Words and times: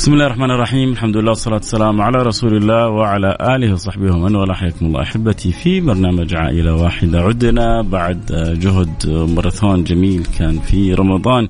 بسم 0.00 0.12
الله 0.12 0.26
الرحمن 0.26 0.50
الرحيم 0.50 0.92
الحمد 0.92 1.16
لله 1.16 1.28
والصلاة 1.28 1.54
والسلام 1.54 2.00
على 2.00 2.18
رسول 2.18 2.56
الله 2.56 2.88
وعلى 2.88 3.36
آله 3.40 3.72
وصحبه 3.72 4.14
ومن 4.14 4.34
والاه 4.34 4.54
حياكم 4.54 4.86
الله 4.86 5.02
أحبتي 5.02 5.52
في 5.52 5.80
برنامج 5.80 6.34
عائلة 6.34 6.74
واحدة 6.74 7.20
عدنا 7.20 7.82
بعد 7.82 8.20
جهد 8.60 9.08
ماراثون 9.34 9.84
جميل 9.84 10.26
كان 10.38 10.58
في 10.58 10.94
رمضان 10.94 11.48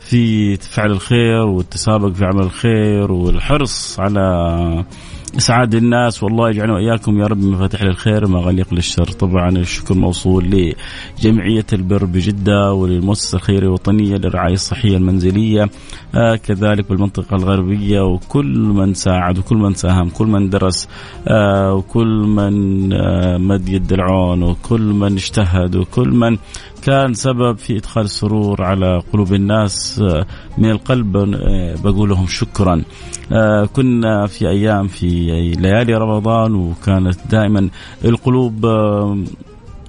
في 0.00 0.56
فعل 0.56 0.90
الخير 0.90 1.42
والتسابق 1.46 2.12
في 2.12 2.24
عمل 2.24 2.42
الخير 2.42 3.12
والحرص 3.12 4.00
على 4.00 4.84
اسعاد 5.36 5.74
الناس 5.74 6.22
والله 6.22 6.50
يجعلنا 6.50 6.74
وإياكم 6.74 7.20
يا 7.20 7.26
رب 7.26 7.38
مفاتيح 7.38 7.82
للخير 7.82 8.24
ومغاليق 8.24 8.74
للشر. 8.74 9.04
طبعا 9.04 9.50
الشكر 9.50 9.94
موصول 9.94 10.44
لجمعية 10.44 11.66
البر 11.72 12.04
بجدة 12.04 12.72
وللمؤسسه 12.72 13.36
الخيرية 13.36 13.66
الوطنية 13.66 14.16
للرعاية 14.16 14.54
الصحية 14.54 14.96
المنزلية 14.96 15.70
آه 16.14 16.36
كذلك 16.36 16.88
بالمنطقة 16.88 17.36
الغربية 17.36 18.00
وكل 18.00 18.58
من 18.58 18.94
ساعد 18.94 19.38
وكل 19.38 19.56
من 19.56 19.74
ساهم 19.74 20.08
كل 20.08 20.26
من 20.26 20.50
درس 20.50 20.88
آه 21.28 21.74
وكل 21.74 22.24
من 22.36 22.92
آه 22.92 23.36
مد 23.38 23.68
يد 23.68 23.92
العون 23.92 24.42
وكل 24.42 24.80
من 24.82 25.12
اجتهد 25.12 25.76
وكل 25.76 26.08
من 26.08 26.36
كان 26.82 27.14
سبب 27.14 27.58
في 27.58 27.76
إدخال 27.76 28.04
السرور 28.04 28.62
على 28.62 29.02
قلوب 29.12 29.34
الناس 29.34 30.00
آه، 30.02 30.26
من 30.58 30.70
القلب 30.70 31.16
آه، 31.16 31.74
بقول 31.84 32.08
لهم 32.08 32.26
شكرا. 32.26 32.82
آه، 33.32 33.64
كنا 33.64 34.26
في 34.26 34.48
أيام 34.48 34.86
في 34.86 35.06
ليالي 35.58 35.94
رمضان 35.94 36.54
وكانت 36.54 37.18
دائما 37.30 37.68
القلوب 38.04 38.66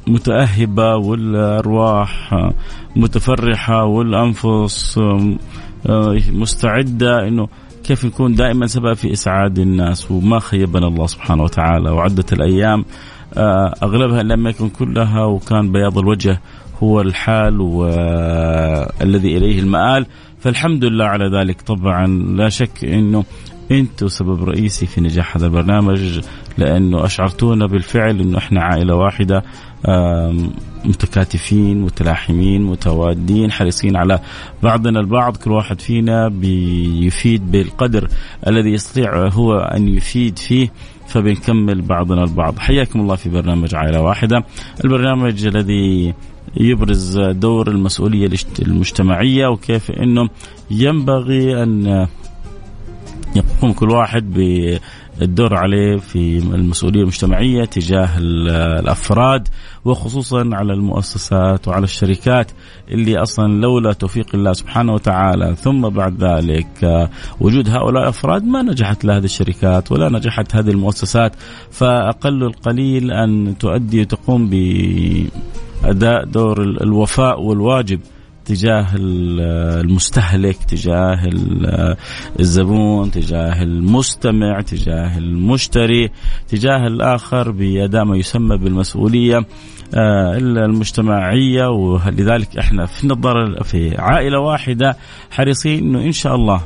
متأهبة 0.08 0.96
والأرواح 0.96 2.34
متفرحة 2.96 3.84
والأنفس 3.84 5.00
مستعدة 6.30 7.28
إنه 7.28 7.48
كيف 7.84 8.06
نكون 8.06 8.36
دائما 8.36 8.68
سبب 8.68 8.94
في 8.94 9.14
إسعاد 9.14 9.60
الناس. 9.60 10.12
وما 10.12 10.40
خيبنا 10.40 10.88
الله 10.88 11.08
سبحانه 11.08 11.44
وتعالى 11.44 11.90
وعدت 11.90 12.34
الأيام 12.34 12.86
أغلبها 13.84 14.24
لم 14.24 14.48
يكن 14.48 14.70
كلها 14.70 15.26
وكان 15.26 15.72
بياض 15.72 15.98
الوجه 15.98 16.42
هو 16.84 17.02
الحال 17.02 17.62
والذي 17.62 19.38
إليه 19.38 19.60
المآل. 19.60 20.06
فالحمد 20.40 20.86
لله 20.86 21.06
على 21.06 21.40
ذلك. 21.40 21.62
طبعا 21.62 22.08
لا 22.08 22.50
شك 22.50 22.86
إنه 22.86 23.24
أنتم 23.72 24.08
سبب 24.08 24.44
رئيسي 24.44 24.86
في 24.86 25.02
نجاح 25.02 25.38
هذا 25.38 25.46
البرنامج 25.46 26.20
لأنه 26.58 27.06
اشعرتونا 27.06 27.66
بالفعل 27.66 28.20
إنه 28.20 28.38
إحنا 28.38 28.64
عائلة 28.64 28.96
واحدة 28.96 29.44
متكاتفين 30.86 31.82
متلاحمين 31.82 32.62
متوادين 32.62 33.52
حريصين 33.52 33.96
على 33.96 34.20
بعضنا 34.64 35.00
البعض. 35.00 35.38
كل 35.38 35.52
واحد 35.52 35.82
فينا 35.82 36.28
بيفيد 36.28 37.52
بالقدر 37.52 38.08
الذي 38.48 38.70
يستطيع 38.70 39.28
هو 39.28 39.58
أن 39.58 39.88
يفيد 39.88 40.40
فيه 40.40 40.72
فبنكمل 41.08 41.82
بعضنا 41.82 42.24
البعض. 42.24 42.60
حياكم 42.60 43.00
الله 43.00 43.16
في 43.16 43.30
برنامج 43.30 43.76
عائلة 43.76 44.02
واحدة. 44.02 44.44
البرنامج 44.86 45.46
الذي 45.46 46.14
يبرز 46.58 47.20
دور 47.20 47.68
المسؤولية 47.68 48.30
المجتمعية 48.60 49.48
وكيف 49.48 49.92
إنه 49.92 50.30
ينبغي 50.72 51.64
أن 51.64 52.08
يقوم 53.36 53.74
كل 53.74 53.90
واحد 53.90 54.34
بالدور 55.20 55.56
عليه 55.56 55.98
في 55.98 56.38
المسؤولية 56.38 57.02
المجتمعية 57.02 57.66
تجاه 57.66 58.18
الأفراد 58.18 59.48
وخصوصا 59.86 60.50
على 60.54 60.74
المؤسسات 60.74 61.68
وعلى 61.68 61.84
الشركات 61.84 62.52
اللي 62.92 63.18
أصلا 63.18 63.54
لولا 63.62 63.94
توفيق 63.94 64.28
الله 64.34 64.54
سبحانه 64.54 64.94
وتعالى 64.94 65.56
ثم 65.56 65.90
بعد 65.90 66.24
ذلك 66.24 67.10
وجود 67.40 67.70
هؤلاء 67.70 68.04
الافراد 68.04 68.44
ما 68.44 68.62
نجحت 68.62 69.06
لا 69.06 69.18
هذه 69.18 69.24
الشركات 69.24 69.92
ولا 69.92 70.10
نجحت 70.10 70.56
هذه 70.56 70.70
المؤسسات. 70.70 71.36
فأقل 71.72 72.44
القليل 72.44 73.12
أن 73.12 73.56
تؤدي 73.60 74.02
وتقوم 74.02 74.50
ب 74.50 74.54
اداء 75.84 76.26
دور 76.26 76.62
الوفاء 76.64 77.42
والواجب. 77.42 78.00
تجاه 78.46 78.88
المستهلك 78.96 80.58
تجاه 80.64 81.30
الزبون 82.40 83.12
تجاه 83.12 83.62
المستمع 83.62 84.62
تجاه 84.62 85.18
المشتري 85.18 86.10
تجاه 86.48 86.88
الآخر 86.88 87.52
بأداء 87.52 88.06
ما 88.06 88.18
يسمى 88.18 88.58
بالمسؤولية 88.58 89.38
آه، 89.96 90.38
المجتمعية. 90.38 91.68
ولذلك 91.70 92.58
إحنا 92.58 92.86
في 92.86 93.08
نظر 93.08 93.64
في 93.64 93.98
عائلة 93.98 94.40
واحدة 94.40 94.98
حريصين 95.32 95.80
إنه 95.80 96.02
إن 96.02 96.12
شاء 96.12 96.36
الله 96.36 96.62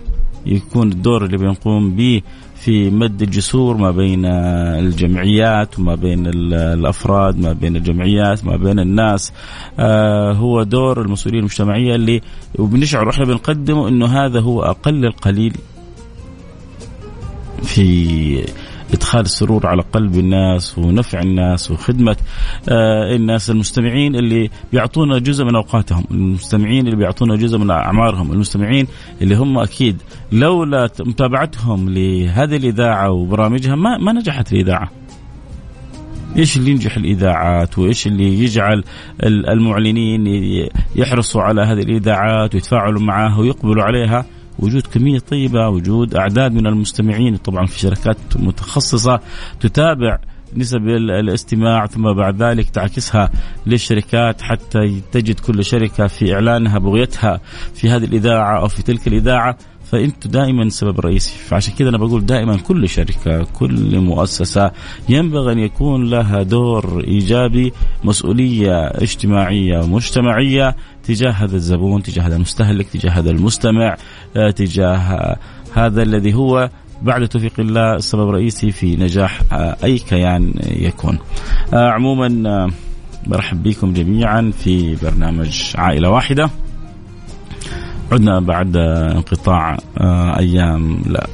يكون 0.47 0.91
الدور 0.91 1.25
اللي 1.25 1.37
بنقوم 1.37 1.95
به 1.95 2.21
في 2.55 2.89
مد 2.89 3.21
الجسور 3.21 3.77
ما 3.77 3.91
بين 3.91 4.25
الجمعيات 4.25 5.79
وما 5.79 5.95
بين 5.95 6.27
الأفراد 6.53 7.39
ما 7.39 7.53
بين 7.53 7.75
الجمعيات 7.75 8.45
ما 8.45 8.55
بين 8.55 8.79
الناس. 8.79 9.33
آه 9.79 10.33
هو 10.33 10.63
دور 10.63 11.01
المسؤوليه 11.01 11.39
المجتمعية 11.39 11.95
اللي 11.95 12.21
وبنشعر 12.59 13.09
إحنا 13.09 13.25
بنقدمه 13.25 13.87
إنه 13.87 14.05
هذا 14.05 14.39
هو 14.39 14.61
أقل 14.61 15.05
القليل 15.05 15.53
في 17.63 18.45
إدخال 18.93 19.21
السرور 19.21 19.67
على 19.67 19.81
قلب 19.93 20.15
الناس 20.15 20.77
ونفع 20.77 21.19
الناس 21.19 21.71
وخدمة 21.71 22.15
آه 22.69 23.15
الناس 23.15 23.49
المستمعين 23.49 24.15
اللي 24.15 24.49
بيعطونا 24.71 25.19
جزء 25.19 25.45
من 25.45 25.55
أوقاتهم، 25.55 26.03
المستمعين 26.11 26.85
اللي 26.85 26.95
بيعطونا 26.97 27.35
جزء 27.35 27.57
من 27.57 27.71
أعمارهم، 27.71 28.31
المستمعين 28.31 28.87
اللي 29.21 29.35
هم 29.35 29.57
أكيد 29.57 30.01
لولا 30.31 30.89
متابعتهم 30.99 31.89
لهذه 31.89 32.55
الإذاعة 32.55 33.11
وبرامجها 33.11 33.75
ما 33.75 33.97
ما 33.97 34.11
نجحت 34.11 34.53
الإذاعة. 34.53 34.91
إيش 36.37 36.57
اللي 36.57 36.71
ينجح 36.71 36.97
الإذاعات 36.97 37.79
وإيش 37.79 38.07
اللي 38.07 38.43
يجعل 38.43 38.83
المعلنين 39.23 40.27
يحرصوا 40.95 41.41
على 41.41 41.61
هذه 41.61 41.79
الإذاعات 41.79 42.55
ويتفاعلوا 42.55 43.01
معها 43.01 43.39
ويقبلوا 43.39 43.83
عليها 43.83 44.25
وجود 44.59 44.87
كمية 44.87 45.19
طيبة 45.19 45.69
وجود 45.69 46.15
أعداد 46.15 46.51
من 46.51 46.67
المستمعين 46.67 47.37
طبعا 47.37 47.65
في 47.65 47.79
شركات 47.79 48.17
متخصصة 48.35 49.19
تتابع 49.59 50.19
نسب 50.55 50.87
الاستماع 50.87 51.85
ثم 51.85 52.13
بعد 52.13 52.43
ذلك 52.43 52.69
تعكسها 52.69 53.29
للشركات 53.65 54.41
حتى 54.41 55.01
تجد 55.11 55.39
كل 55.39 55.65
شركة 55.65 56.07
في 56.07 56.33
إعلانها 56.33 56.79
بغيتها 56.79 57.41
في 57.73 57.89
هذه 57.89 58.05
الإذاعة 58.05 58.59
أو 58.59 58.67
في 58.67 58.83
تلك 58.83 59.07
الإذاعة. 59.07 59.57
فانتم 59.91 60.29
دائما 60.29 60.69
سبب 60.69 60.99
رئيسي 60.99 61.37
فعشان 61.37 61.73
كذا 61.73 61.89
أنا 61.89 61.97
بقول 61.97 62.25
دائما 62.25 62.57
كل 62.57 62.89
شركة 62.89 63.43
كل 63.43 63.99
مؤسسة 63.99 64.71
ينبغي 65.09 65.51
أن 65.53 65.59
يكون 65.59 66.09
لها 66.09 66.43
دور 66.43 67.03
إيجابي 67.07 67.73
مسؤولية 68.03 68.87
اجتماعية 68.87 69.87
مجتمعية 69.87 70.75
تجاه 71.03 71.31
هذا 71.31 71.55
الزبون 71.55 72.03
تجاه 72.03 72.23
هذا 72.23 72.35
المستهلك 72.35 72.87
تجاه 72.89 73.11
هذا 73.11 73.31
المستمع 73.31 73.97
آه، 74.37 74.51
تجاه 74.51 75.37
هذا 75.73 76.01
الذي 76.01 76.33
هو 76.33 76.69
بعد 77.01 77.27
توفيق 77.27 77.59
الله 77.59 77.95
السبب 77.95 78.29
الرئيسي 78.29 78.71
في 78.71 78.95
نجاح 78.95 79.41
آه، 79.51 79.77
أي 79.83 79.97
كيان 79.97 80.53
يكون. 80.63 81.19
آه، 81.73 81.89
عموما 81.89 82.71
برحب 83.27 83.63
بكم 83.63 83.93
جميعا 83.93 84.51
في 84.63 84.95
برنامج 84.95 85.73
عائلة 85.75 86.09
واحدة. 86.09 86.49
عدنا 88.11 88.39
بعد 88.39 88.77
انقطاع 88.77 89.77
أيام 90.39 91.01
لا 91.05 91.27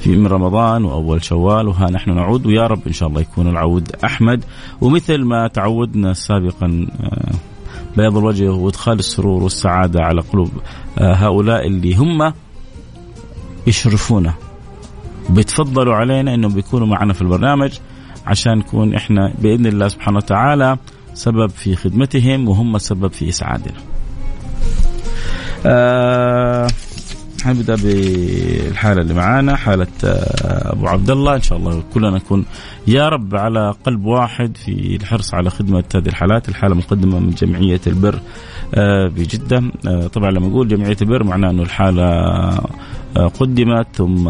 في 0.00 0.16
من 0.16 0.26
رمضان 0.26 0.84
وأول 0.84 1.24
شوال 1.24 1.68
وها 1.68 1.90
نحن 1.90 2.14
نعود 2.14 2.46
ويا 2.46 2.66
رب 2.66 2.80
إن 2.86 2.92
شاء 2.92 3.08
الله 3.08 3.20
يكون 3.20 3.48
العود 3.48 3.96
أحمد 4.04 4.44
ومثل 4.80 5.24
ما 5.24 5.48
تعودنا 5.48 6.12
سابقا 6.12 6.86
بياض 7.96 8.16
الوجه 8.16 8.48
وإدخال 8.52 8.98
السرور 8.98 9.42
والسعادة 9.42 10.00
على 10.02 10.20
قلوب 10.20 10.50
آه، 10.98 11.14
هؤلاء 11.14 11.66
اللي 11.66 11.94
هم 11.94 12.32
يشرفونا 13.66 14.34
بيتفضلوا 15.30 15.94
علينا 15.94 16.34
إنهم 16.34 16.54
بيكونوا 16.54 16.86
معنا 16.86 17.12
في 17.12 17.22
البرنامج 17.22 17.72
عشان 18.26 18.58
نكون 18.58 18.94
إحنا 18.94 19.32
بإذن 19.42 19.66
الله 19.66 19.88
سبحانه 19.88 20.16
وتعالى 20.16 20.76
سبب 21.14 21.50
في 21.50 21.76
خدمتهم 21.76 22.48
وهم 22.48 22.78
سبب 22.78 23.12
في 23.12 23.28
إسعادنا. 23.28 23.78
أه 25.66 26.66
حنبدا 27.44 27.74
بالحالة 27.76 29.00
اللي 29.02 29.14
معانا 29.14 29.56
حالة 29.56 29.86
آه، 30.04 30.72
أبو 30.72 30.86
عبد 30.86 31.10
الله. 31.10 31.34
إن 31.34 31.42
شاء 31.42 31.58
الله 31.58 31.82
كلنا 31.94 32.10
نكون 32.10 32.44
يا 32.86 33.08
رب 33.08 33.34
على 33.34 33.74
قلب 33.84 34.04
واحد 34.04 34.56
في 34.56 34.96
الحرص 34.96 35.34
على 35.34 35.50
خدمة 35.50 35.84
هذه 35.94 36.08
الحالات. 36.08 36.48
الحالة 36.48 36.74
مقدمة 36.74 37.18
من 37.18 37.30
جمعية 37.30 37.80
البر 37.86 38.20
آه، 38.74 39.08
بجدة. 39.08 39.62
آه، 39.88 40.06
طبعا 40.06 40.30
لما 40.30 40.48
نقول 40.48 40.68
جمعية 40.68 40.96
البر 41.02 41.24
معناه 41.24 41.50
إنه 41.50 41.62
الحالة 41.62 42.04
قدمت 43.14 43.86
ثم 43.94 44.28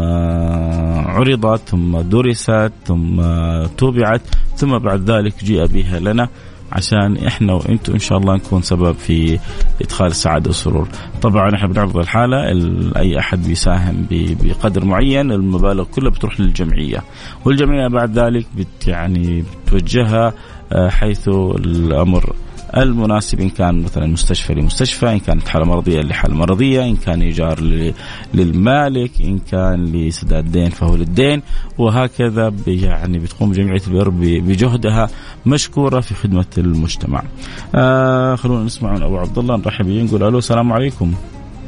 عرضت 1.09 1.69
ثم 1.69 1.99
درست 2.01 2.71
ثم 2.85 3.21
توبعت 3.77 4.21
ثم 4.55 4.77
بعد 4.77 5.11
ذلك 5.11 5.43
جيء 5.43 5.65
بها 5.65 5.99
لنا. 5.99 6.29
عشان 6.75 7.17
إحنا 7.17 7.53
وأنتم 7.53 7.93
إن 7.93 7.99
شاء 7.99 8.17
الله 8.17 8.35
نكون 8.35 8.61
سبب 8.61 8.91
في 8.91 9.39
إدخال 9.81 10.07
السعادة 10.07 10.47
والسرور. 10.47 10.87
طبعا 11.21 11.55
إحنا 11.55 11.67
بنعرض 11.67 11.97
الحالة 11.97 12.37
أي 12.99 13.19
أحد 13.19 13.43
بيساهم 13.47 14.07
بقدر 14.11 14.85
معين 14.85 15.31
المبالغ 15.31 15.83
كلها 15.83 16.09
بتروح 16.09 16.39
للجمعية 16.39 17.03
والجمعية 17.45 17.87
بعد 17.87 18.19
ذلك 18.19 18.45
بت 18.57 18.87
يعني 18.87 19.43
بتوجهها 19.67 20.33
آه، 20.71 20.89
حيث 20.89 21.27
الأمر 21.27 22.33
المناسب 22.77 23.39
إن 23.39 23.49
كان 23.49 23.83
مثلا 23.83 24.07
مستشفى 24.07 24.53
لمستشفى 24.53 25.11
إن 25.11 25.19
كانت 25.19 25.47
حالة 25.47 25.65
مرضية 25.65 26.01
لحالة 26.01 26.35
مرضية 26.35 26.83
إن 26.83 26.95
كان 26.95 27.21
إيجار 27.21 27.59
للمالك 28.33 29.11
إن 29.21 29.39
كان 29.39 29.85
لسداد 29.85 30.51
دين 30.51 30.69
فهو 30.69 30.95
للدين 30.95 31.41
وهكذا 31.77 32.53
يعني 32.67 33.19
بتقوم 33.19 33.51
جمعية 33.51 33.81
البر 33.87 34.09
بجهدها 34.19 35.09
مشكورة 35.45 35.99
في 35.99 36.13
خدمة 36.13 36.45
المجتمع. 36.57 37.23
آه 37.75 38.35
خلونا 38.35 38.63
نسمع 38.63 38.93
من 38.93 39.03
أبو 39.03 39.17
عبد 39.17 39.37
الله 39.37 39.57
نرحب 39.57 39.85
به 39.85 40.03
نقول 40.03 40.23
ألو 40.23 40.37
السلام 40.37 40.73
عليكم. 40.73 41.13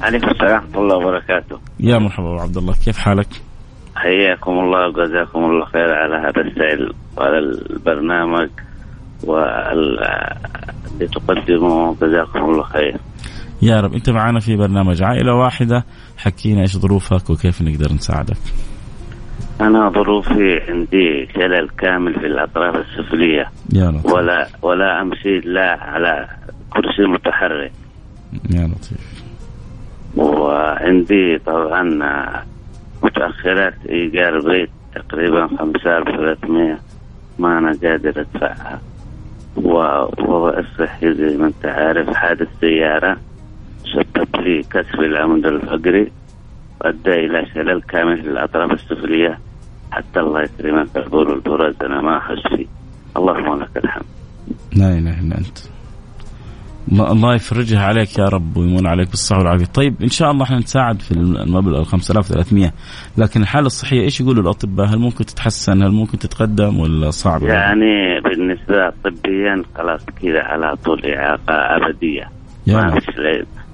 عليكم 0.01 0.27
السلام 0.27 0.53
ورحمة 0.53 0.81
الله 0.81 0.95
وبركاته. 0.95 1.59
يا 1.79 1.97
مرحبا 1.97 2.27
أبو 2.33 2.39
عبد 2.41 2.57
الله 2.57 2.73
كيف 2.85 2.97
حالك؟ 2.97 3.27
حياكم 3.95 4.51
الله 4.51 4.87
وجزاكم 4.87 5.39
الله 5.39 5.65
خير 5.65 5.93
على 5.93 6.15
هذا 6.15 6.41
السائل 6.41 6.93
وعلى 7.17 7.39
البرنامج 7.39 8.49
واللي 9.23 11.07
تقدمه 11.13 11.95
جزاكم 12.01 12.39
الله 12.39 12.63
خير. 12.63 12.97
يا 13.61 13.81
رب. 13.81 13.93
انت 13.93 14.09
معنا 14.09 14.39
في 14.39 14.55
برنامج 14.55 15.03
عائلة 15.03 15.33
واحدة. 15.33 15.83
حكينا 16.17 16.61
إيش 16.61 16.77
ظروفك 16.77 17.29
وكيف 17.29 17.61
نقدر 17.61 17.93
نساعدك. 17.93 18.37
أنا 19.61 19.89
ظروفي 19.89 20.59
عندي 20.67 21.27
شلل 21.33 21.69
كامل 21.77 22.13
في 22.13 22.25
الأطراف 22.25 22.75
السفلية. 22.75 23.45
يا 23.73 23.91
لطيف. 23.91 24.13
ولا 24.13 24.47
ولا 24.61 25.01
أمشي 25.01 25.39
لا 25.39 25.77
على 25.81 26.27
كرسي 26.69 27.03
متحرك. 27.13 27.71
يا 28.53 28.67
لطيف. 28.67 29.23
وعندي 30.15 31.37
طبعا 31.45 31.83
متأخرات 33.03 33.73
إيجار 33.89 34.39
بيت 34.39 34.69
تقريبا 34.95 35.47
5300 35.47 36.79
ما 37.39 37.57
أنا 37.57 37.71
قادر 37.83 38.09
أدفعها. 38.21 38.81
وهو 39.57 40.49
الصحي 40.49 41.13
زي 41.13 41.37
ما 41.37 41.47
أنت 41.47 41.65
عارف. 41.65 42.09
حادث 42.09 42.47
سيارة 42.61 43.17
سبب 43.93 44.35
لي 44.35 44.63
كسر 44.63 44.99
العمود 44.99 45.45
الفقري 45.45 46.11
وأدى 46.81 47.13
إلى 47.25 47.45
شلل 47.53 47.81
كامل 47.81 48.21
في 48.21 48.27
الأطراف 48.29 48.71
السفلية 48.71 49.39
حتى 49.91 50.19
الله 50.19 50.41
يكرمك 50.41 50.97
البول 50.97 51.27
والبرز 51.29 51.75
أنا 51.81 52.01
ما 52.01 52.17
أحس 52.17 52.47
فيه 52.55 52.65
اللهم 53.17 53.61
لك 53.61 53.77
الحمد. 53.77 54.05
لا 54.75 54.97
إله 54.97 55.19
إلا 55.19 55.37
أنت. 55.37 55.76
الله 56.91 57.35
يفرجها 57.35 57.79
عليك 57.79 58.19
يا 58.19 58.25
رب 58.25 58.57
ويمن 58.57 58.87
عليك 58.87 59.09
بالصحة 59.09 59.39
والعافية. 59.39 59.65
طيب 59.65 59.95
إن 60.03 60.09
شاء 60.09 60.31
الله 60.31 60.43
إحنا 60.43 60.57
نساعد 60.57 61.01
في 61.01 61.11
المبلغ 61.11 61.83
5300 61.83 62.73
لكن 63.17 63.41
الحالة 63.41 63.65
الصحية 63.65 64.01
إيش 64.01 64.21
يقولوا 64.21 64.43
الأطباء؟ 64.43 64.87
هل 64.87 64.99
ممكن 64.99 65.25
تتحسن؟ 65.25 65.83
هل 65.83 65.91
ممكن 65.91 66.19
تتقدم 66.19 66.79
ولا 66.79 67.09
صعب؟ 67.09 67.43
يعني 67.43 68.21
بالنسبة 68.23 68.89
طبيا 69.03 69.63
خلاص 69.77 70.05
كذا 70.05 70.43
على 70.43 70.75
طول 70.75 71.05
إعاقة 71.05 71.53
أبدية. 71.53 72.29
ما 72.67 72.99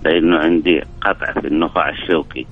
لأنه 0.05 0.37
عندي 0.37 0.81
قطع 1.01 1.41
في 1.41 1.47
النخاع 1.47 1.89
الشوكي. 1.89 2.45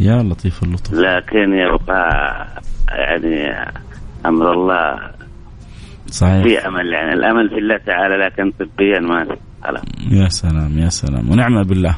يا 0.00 0.22
لطيف 0.22 0.62
اللطف. 0.62 0.92
لكن 0.92 1.52
يبقى 1.52 2.46
يعني 2.88 3.72
أمر 4.26 4.52
الله 4.52 5.17
صحيح. 6.10 6.42
في 6.42 6.58
أمل 6.68 6.92
يعني. 6.92 7.12
الأمل 7.12 7.48
في 7.48 7.58
الله 7.58 7.76
تعالى 7.76 8.16
لكن 8.24 8.50
طبيا 8.50 9.00
ما 9.00 9.36
خلاص. 9.64 9.82
يا 10.10 10.28
سلام 10.28 10.78
يا 10.78 10.88
سلام. 10.88 11.30
ونعمة 11.30 11.62
بالله. 11.62 11.96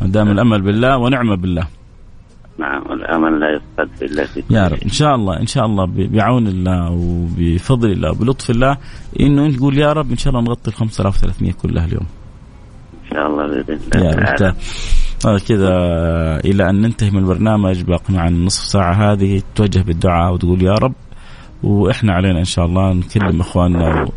ما 0.00 0.06
دام 0.06 0.30
الأمل 0.30 0.62
بالله 0.62 0.96
ونعمة 0.96 1.36
بالله. 1.36 1.66
نعم 2.58 2.82
الأمل 2.92 3.40
لا 3.40 3.46
يفقد 3.56 4.02
إلا 4.02 4.26
في 4.26 4.42
يا 4.50 4.68
رب. 4.68 4.78
إن 4.84 4.88
شاء 4.88 5.14
الله 5.14 5.40
إن 5.40 5.46
شاء 5.46 5.66
الله 5.66 5.86
بعون 5.96 6.46
الله 6.46 6.90
وبفضل 6.90 7.92
الله 7.92 8.10
وبلطف 8.10 8.50
الله 8.50 8.76
إنه 9.20 9.46
نقول 9.46 9.78
يا 9.78 9.92
رب 9.92 10.10
إن 10.10 10.16
شاء 10.16 10.32
الله 10.32 10.44
نغطي 10.44 10.70
ال 10.70 10.74
5300 10.74 11.52
كلها 11.52 11.84
اليوم. 11.84 12.06
إن 13.04 13.10
شاء 13.10 13.26
الله 13.26 13.46
بإذن 13.46 13.78
الله 13.94 14.06
يا 14.06 14.14
رب. 14.14 15.38
كذا 15.48 15.72
إلى 16.44 16.70
أن 16.70 16.80
ننتهي 16.80 17.10
من 17.10 17.18
البرنامج. 17.18 17.82
باقي 17.82 18.14
معنا 18.14 18.36
نصف 18.38 18.64
ساعة. 18.64 19.12
هذه 19.12 19.42
توجه 19.54 19.82
بالدعاء 19.82 20.34
وتقول 20.34 20.62
يا 20.62 20.74
رب 20.74 20.94
وإحنا 21.62 22.12
علينا 22.12 22.38
إن 22.38 22.44
شاء 22.44 22.64
الله 22.64 22.92
نكلم 22.92 23.40
إخواننا 23.40 24.02
و... 24.02 24.12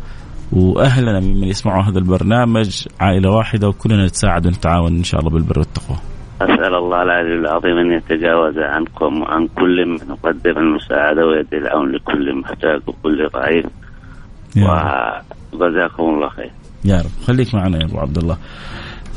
وأهلنا 0.52 1.20
ممن 1.20 1.44
يسمعوا 1.44 1.82
هذا 1.82 1.98
البرنامج 1.98 2.86
عائلة 3.00 3.30
واحدة 3.30 3.68
وكلنا 3.68 4.04
نتساعد 4.06 4.46
ونتعاون 4.46 4.96
إن 4.96 5.04
شاء 5.04 5.20
الله 5.20 5.30
بالبر 5.30 5.58
والتقوى. 5.58 5.96
أسأل 6.40 6.74
الله 6.74 7.02
العلي 7.02 7.34
العظيم 7.34 7.78
أن 7.78 7.92
يتجاوز 7.92 8.58
عنكم 8.58 9.22
وعن 9.22 9.46
كل 9.46 9.86
من 9.86 9.96
يقدم 9.96 10.58
المساعدة 10.58 11.26
ويدي 11.26 11.56
العون 11.56 11.92
لكل 11.92 12.34
محتاج 12.40 12.80
وكل 12.86 13.28
ضعيف 13.34 13.66
وجزاكم 15.52 16.02
الله 16.02 16.28
خير. 16.28 16.50
يا 16.84 16.96
رب 16.96 17.26
خليك 17.26 17.54
معنا 17.54 17.78
يا 17.78 17.84
أبو 17.84 17.98
عبد 17.98 18.18
الله. 18.18 18.36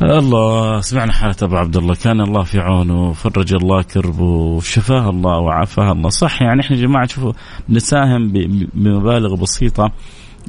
الله 0.02 0.82
سمعنا 0.82 1.12
حالة 1.14 1.36
أبو 1.42 1.56
عبد 1.56 1.78
الله. 1.78 1.96
كان 1.96 2.22
الله 2.22 2.44
في 2.44 2.60
عونه 2.60 3.14
فرج 3.14 3.54
الله 3.54 3.82
كربه 3.82 4.24
وشفاه 4.24 5.10
الله 5.10 5.40
وعافاه 5.40 5.92
الله. 5.92 6.10
صح 6.10 6.42
يعني 6.42 6.62
إحنا 6.62 6.78
يا 6.78 6.82
جماعة 6.82 7.08
شوفوا 7.08 7.34
نساهم 7.70 8.32
بمبالغ 8.74 9.36
بسيطة. 9.36 9.92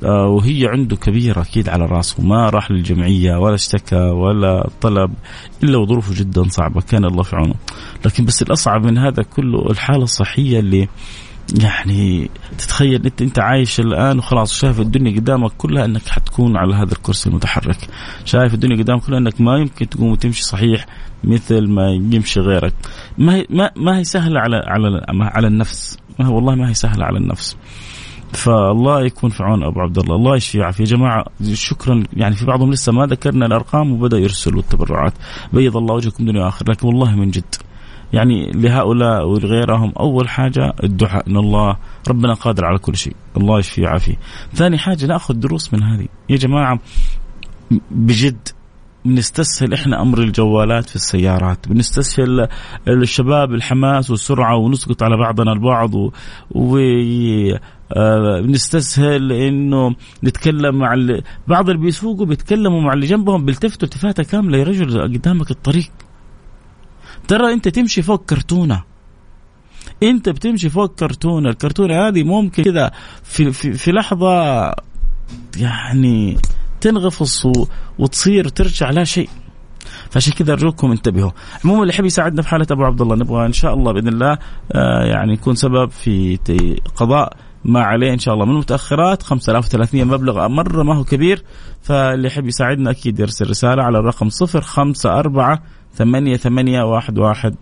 آه، 0.05 0.27
وهي 0.27 0.67
عنده 0.67 0.97
كبيرة 0.97 1.41
أكيد 1.41 1.69
على 1.69 1.87
راسه. 1.87 2.23
ما 2.25 2.51
راح 2.51 2.71
للجمعية 2.71 3.37
ولا 3.37 3.55
اشتكى 3.55 3.97
ولا 3.97 4.69
طلب 4.81 5.11
إلا 5.63 5.79
وظروفه 5.79 6.15
جدا 6.15 6.43
صعبة. 6.49 6.81
كان 6.81 7.05
الله 7.05 7.23
في 7.23 7.37
عونه. 7.37 7.55
لكن 8.05 8.25
بس 8.25 8.43
الأصعب 8.43 8.85
من 8.87 8.99
هذا 8.99 9.23
كله 9.23 9.71
الحالة 9.71 10.05
الصحية 10.05 10.59
اللي 10.59 10.89
يعني 11.63 12.31
تتخيل 12.59 13.05
انت 13.07 13.23
انت 13.23 13.39
عايش 13.39 13.81
الآن 13.81 14.19
وخلاص 14.19 14.53
شايف 14.53 14.81
الدنيا 14.81 15.17
قدامك 15.17 15.53
كلها 15.59 15.85
إنك 15.85 16.09
حتكون 16.09 16.57
على 16.57 16.75
هذا 16.75 16.93
الكرسي 16.93 17.29
المتحرك. 17.31 17.89
شايف 18.25 18.55
الدنيا 18.55 18.77
قدامك 18.77 19.03
كلها 19.03 19.19
إنك 19.19 19.41
ما 19.41 19.59
يمكن 19.59 19.89
تقوم 19.89 20.11
وتمشي 20.11 20.43
صحيح 20.43 20.87
مثل 21.25 21.69
ما 21.69 21.91
يمشي 21.91 22.41
غيرك. 22.41 22.75
ما 23.19 23.35
هي 23.35 23.47
ما, 23.51 23.71
ما 23.77 23.99
هي 23.99 24.05
سهلة 24.05 24.41
على 24.41 24.57
على 24.57 25.05
على 25.11 25.47
النفس. 25.47 25.99
ما 26.19 26.29
هي 26.29 26.33
والله 26.33 26.55
ما 26.55 26.69
هي 26.69 26.75
سهلة 26.75 27.05
على 27.05 27.19
النفس. 27.19 27.57
فالله 28.33 29.05
يكون 29.05 29.31
في 29.31 29.43
عون 29.43 29.63
أبو 29.63 29.81
عبد 29.81 29.99
الله، 29.99 30.17
الله 30.17 30.37
يشفي 30.37 30.59
يعافيه، 30.59 30.85
يا 30.85 30.89
جماعة 30.89 31.25
شكرا. 31.53 32.03
يعني 32.13 32.35
في 32.35 32.47
بعضهم 32.47 32.73
لسه 32.73 32.93
ما 32.93 33.07
ذكرنا 33.07 33.47
الأرقام 33.47 33.93
وبدأ 33.93 34.19
يرسلوا 34.19 34.61
التبرعات، 34.61 35.13
بيض 35.53 35.77
الله 35.77 35.95
وجهكم 35.95 36.25
دنيا 36.25 36.45
وآخرة، 36.45 36.71
لكن 36.71 36.87
والله 36.87 37.17
من 37.17 37.31
جد 37.31 37.55
يعني 38.13 38.51
لهؤلاء 38.51 39.27
ولغيرهم 39.27 39.93
أول 40.01 40.29
حاجة 40.29 40.73
الدعاء 40.85 41.31
إن 41.31 41.37
الله 41.37 41.77
ربنا 42.09 42.35
قادر 42.35 42.65
على 42.65 42.79
كل 42.79 42.97
شيء 42.97 43.17
الله 43.37 43.59
يشفي 43.59 43.81
ويعافيه. 43.81 44.17
ثاني 44.55 44.79
حاجة 44.79 45.07
ناخذ 45.07 45.35
دروس 45.35 45.75
من 45.75 45.83
هذه. 45.83 46.09
يا 46.29 46.37
جماعة 46.37 46.79
بجد 47.91 48.49
بنستسهل 49.05 49.75
إحنا 49.75 50.03
أمر 50.03 50.19
الجوالات 50.19 50.89
في 50.89 50.97
السيارات 50.97 51.69
بنستسهل 51.69 52.49
الشباب 52.89 53.53
الحماس 53.53 54.11
والسرعة 54.11 54.57
ونسقط 54.57 55.03
على 55.03 55.17
بعضنا 55.17 55.53
البعض 55.53 55.95
و, 55.95 56.13
و... 56.51 56.79
آه 57.97 58.41
بنستسهل 58.41 59.33
إنه 59.33 59.95
نتكلم 60.25 60.79
مع 60.79 60.95
اللي 60.95 61.23
بعض 61.49 61.71
اللي 61.71 61.83
بيسوقوا 61.83 62.27
بيتكلموا 62.27 62.81
مع 62.81 62.93
اللي 62.93 63.07
جنبهم 63.07 63.45
بيلتفتوا 63.45 63.89
التفاتة 63.89 64.23
كاملة. 64.23 64.59
يا 64.59 64.65
رجل 64.65 65.03
قدامك 65.03 65.51
الطريق. 65.51 65.91
ترى 67.29 67.53
انت 67.53 67.69
تمشي 67.69 68.03
فوق 68.03 68.25
كرتونة. 68.25 68.83
انت 70.03 70.29
بتمشي 70.29 70.69
فوق 70.69 70.95
كرتونة. 70.95 71.51
الكرتونة 71.51 72.09
هذه 72.09 72.23
ممكن 72.23 72.63
كذا 72.63 72.91
في, 73.23 73.53
في, 73.53 73.73
في 73.73 73.93
لحظة 73.93 74.67
يعني 75.57 76.39
تنغفص 76.81 77.47
وتصير 77.99 78.49
ترجع 78.49 78.91
لا 78.91 79.05
شيء. 79.05 79.29
فعشان 80.11 80.33
كذا 80.33 80.53
ارجوكم 80.53 80.91
انتبهوا. 80.91 81.31
عموما 81.65 81.83
اللي 81.83 81.93
يحب 81.95 82.05
يساعدنا 82.05 82.43
في 82.43 82.49
حالة 82.49 82.67
أبو 82.71 82.85
عبد 82.85 83.01
الله 83.01 83.17
نبغى 83.17 83.47
إن 83.47 83.53
شاء 83.53 83.75
الله 83.75 83.93
بإذن 83.93 84.09
الله 84.09 84.39
آه 84.73 85.05
يعني 85.05 85.33
يكون 85.33 85.55
سبب 85.55 85.91
في 85.91 86.39
قضاء 86.97 87.37
ما 87.65 87.81
عليه 87.81 88.13
إن 88.13 88.19
شاء 88.19 88.35
الله. 88.35 88.45
من 88.47 88.53
المتأخرات 88.53 89.23
5300 89.23 90.05
مبلغ 90.05 90.49
مرة 90.49 90.83
ما 90.83 90.95
هو 90.97 91.05
كبير. 91.05 91.45
فاللي 91.83 92.27
يحب 92.27 92.47
يساعدنا 92.47 92.91
أكيد 92.91 93.21
يرسل 93.21 93.51
رسالة 93.51 93.83
على 93.83 93.99
الرقم 93.99 94.29
054 94.55 95.59
ثمانية 95.97 96.37
ثمانية 96.37 96.83
واحد 96.83 97.19
واحد 97.19 97.55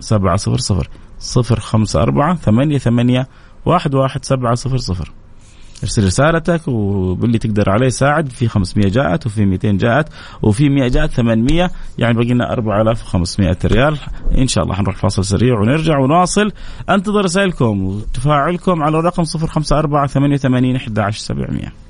سبعة 0.00 0.36
صفر 0.36 0.58
صفر. 0.58 0.88
صفر 1.18 1.60
خمسة 1.60 2.02
أربعة 2.02 2.34
ثمانية 2.34 2.78
ثمانية 2.78 3.28
واحد 3.66 3.94
واحد 3.94 4.24
سبعة 4.24 4.54
صفر 4.54 4.76
صفر. 4.76 5.12
ارسل 5.82 6.04
رسالتك 6.04 6.68
وباللي 6.68 7.38
تقدر 7.38 7.70
عليه 7.70 7.88
ساعد. 7.88 8.28
في 8.28 8.48
500 8.48 8.88
جاءت 8.88 9.26
وفي 9.26 9.44
200 9.44 9.72
جاءت 9.72 10.08
وفي 10.42 10.68
100 10.68 10.88
جاءت 10.88 11.10
800 11.10 11.70
يعني 11.98 12.14
باقي 12.14 12.34
لنا 12.34 12.52
4500 12.52 13.56
ريال. 13.64 13.98
إن 14.38 14.46
شاء 14.46 14.64
الله 14.64 14.74
حنروح 14.74 14.96
فاصل 14.96 15.24
سريع 15.24 15.60
ونرجع 15.60 15.98
ونواصل. 15.98 16.52
أنتظر 16.90 17.24
رسائلكم 17.24 17.84
وتفاعلكم 17.84 18.82
على 18.82 18.98
الرقم 18.98 19.24
054 19.24 20.06
88 20.06 20.76
11700 20.76 21.89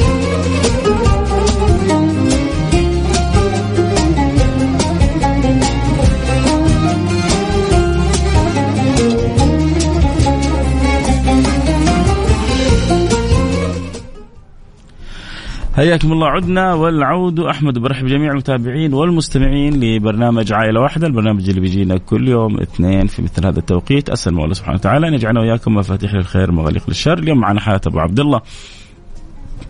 حياكم 15.75 16.11
الله. 16.11 16.27
عدنا 16.27 16.73
والعود. 16.73 17.39
أحمد 17.39 17.79
برحب 17.79 18.05
جميع 18.05 18.31
المتابعين 18.31 18.93
والمستمعين 18.93 19.73
لبرنامج 19.83 20.53
عائلة 20.53 20.81
واحدة 20.81 21.07
البرنامج 21.07 21.49
اللي 21.49 21.61
بيجينا 21.61 21.97
كل 21.97 22.27
يوم 22.27 22.59
اثنين 22.59 23.07
في 23.07 23.21
مثل 23.21 23.45
هذا 23.45 23.59
التوقيت. 23.59 24.09
أسأل 24.09 24.33
الله 24.33 24.53
سبحانه 24.53 24.75
وتعالى 24.75 25.07
أن 25.07 25.13
يجعلنا 25.13 25.39
وإياكم 25.39 25.75
مفاتيح 25.75 26.13
للخير 26.13 26.51
مغاليق 26.51 26.83
للشر. 26.87 27.19
اليوم 27.19 27.37
معنا 27.37 27.59
حياه 27.59 27.81
أبو 27.87 27.99
عبد 27.99 28.19
الله. 28.19 28.41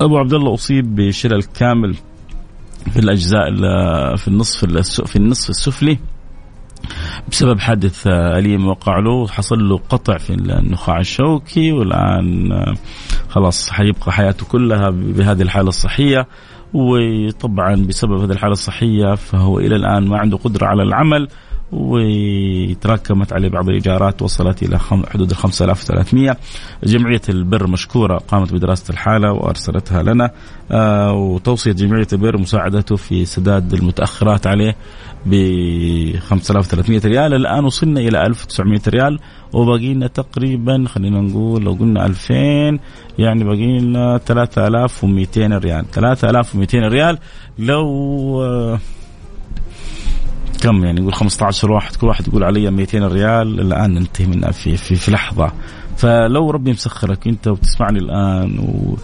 أبو 0.02 0.18
عبد 0.18 0.34
الله 0.34 0.54
أصيب 0.54 0.96
بشلل 0.96 1.44
كامل 1.44 1.96
في 2.92 3.00
الأجزاء 3.00 3.46
في 4.16 4.28
النصف 4.28 4.66
في 5.06 5.16
النصف 5.16 5.50
السفلي 5.50 5.98
بسبب 7.32 7.60
حادث 7.60 8.08
أليم 8.08 8.68
وقع 8.68 9.00
له. 9.00 9.28
حصل 9.28 9.70
له 9.70 9.78
قطع 9.78 10.18
في 10.18 10.34
النخاع 10.34 11.00
الشوكي. 11.00 11.72
والآن 11.72 12.50
خلاص 13.32 13.70
حيبقى 13.70 14.12
حياته 14.12 14.46
كلها 14.46 14.90
بهذه 14.90 15.42
الحالة 15.42 15.70
الصحية 15.70 16.28
وطبعا 16.74 17.76
بسبب 17.76 18.20
هذه 18.22 18.32
الحالة 18.32 18.54
الصحية 18.54 19.16
فهو 19.16 19.60
إلى 19.60 19.76
الآن 19.76 20.08
ما 20.08 20.18
عنده 20.18 20.38
قدرة 20.38 20.66
على 20.68 20.84
العمل 20.84 21.28
وتراكمت 21.72 23.34
عليه 23.34 23.50
بعض 23.50 23.68
الإيجارات 23.68 24.22
وصلت 24.22 24.64
إلى 24.64 24.80
حدود 24.80 25.30
ال 25.30 25.36
5300 25.36 26.38
جمعية 26.84 27.22
البر 27.30 27.68
مشكورة 27.68 28.18
قامت 28.18 28.54
بدراسة 28.54 28.92
الحالة 28.92 29.32
وأرسلتها 29.32 30.04
لنا. 30.04 30.32
آه 30.72 31.14
وتوصية 31.14 31.72
جمعية 31.72 32.08
البر 32.14 32.38
مساعدته 32.38 32.96
في 32.96 33.26
سداد 33.26 33.74
المتأخرات 33.74 34.48
عليه. 34.48 34.76
ب 35.26 35.36
5300 36.20 37.02
ريال. 37.06 37.34
الآن 37.34 37.66
وصلنا 37.66 38.00
إلى 38.00 38.26
1900 38.26 38.82
ريال. 38.88 39.20
وباقي 39.54 39.94
لنا 39.94 40.08
تقريبا 40.08 40.86
خلينا 40.88 41.22
نقول 41.22 41.64
لو 41.64 41.74
قلنا 41.74 42.06
2000 42.06 42.80
يعني 43.20 43.44
باقي 43.44 43.80
لنا 43.80 44.18
3200 44.18 45.58
ريال. 45.58 45.92
3200 45.92 46.88
ريال. 46.88 47.18
لو 47.60 47.86
آه 48.44 48.80
كم 50.62 50.86
يعني؟ 50.86 51.02
نقول 51.02 51.14
15 51.14 51.72
واحد 51.72 51.96
كل 51.96 52.08
واحد 52.08 52.28
يقول 52.28 52.44
علي 52.44 52.72
200 52.72 53.08
ريال. 53.08 53.60
الآن 53.60 53.94
ننتهي 53.94 54.28
منها 54.28 54.52
في 54.52 54.78
في, 54.78 54.96
في 54.96 55.12
لحظة. 55.12 55.52
فلو 55.98 56.52
ربي 56.52 56.72
مسخرك 56.72 57.28
أنت 57.28 57.48
وتسمعني 57.48 58.00
الآن 58.00 58.60
و 58.60 58.98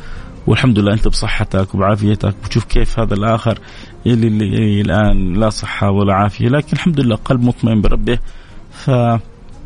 والحمد 0.47 0.79
لله 0.79 0.93
أنت 0.93 1.07
بصحتك 1.07 1.75
وبعافيتك 1.75 2.35
وتشوف 2.43 2.65
كيف 2.65 2.99
هذا 2.99 3.13
الآخر 3.13 3.59
اللي, 4.05 4.27
اللي 4.27 4.81
الآن 4.81 5.33
لا 5.33 5.49
صحة 5.49 5.91
ولا 5.91 6.13
عافية 6.13 6.47
لكن 6.47 6.69
الحمد 6.73 6.99
لله 6.99 7.15
قلب 7.15 7.43
مطمئن 7.43 7.81
بربه 7.81 8.19
ف 8.71 8.89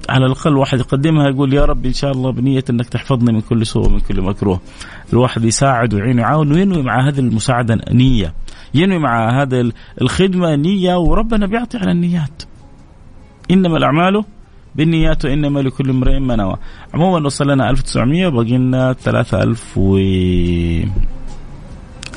على 0.09 0.25
الأقل 0.25 0.57
واحد 0.57 0.79
يقدمها 0.79 1.29
يقول 1.29 1.53
يا 1.53 1.65
رب 1.65 1.85
إن 1.85 1.93
شاء 1.93 2.11
الله 2.11 2.31
بنية 2.31 2.63
أنك 2.69 2.89
تحفظني 2.89 3.33
من 3.33 3.41
كل 3.41 3.65
سوء 3.65 3.87
ومن 3.87 3.99
كل 3.99 4.21
مكروه. 4.21 4.61
الواحد 5.13 5.45
يساعد 5.45 5.93
ويعين 5.93 6.19
ويعاون 6.19 6.51
وينوي 6.51 6.83
مع 6.83 7.07
هذه 7.07 7.19
المساعدة 7.19 7.79
نية. 7.91 8.33
ينوي 8.73 8.99
مع 8.99 9.41
هذا 9.41 9.71
الخدمة 10.01 10.55
نية 10.55 10.95
وربنا 10.95 11.45
بيعطي 11.45 11.77
على 11.77 11.91
النيات. 11.91 12.43
إنما 13.51 13.77
الأعمال 13.77 14.23
بالنيات 14.75 15.25
وإنما 15.25 15.59
لكل 15.59 15.89
امرئ 15.89 16.19
ما 16.19 16.35
نوى. 16.35 16.55
عموما 16.93 17.25
وصل 17.25 17.51
لنا 17.51 17.69
1900 17.69 18.27
وبقي 18.27 18.57
لنا 18.57 18.93
3000 18.93 19.77
و 19.77 19.97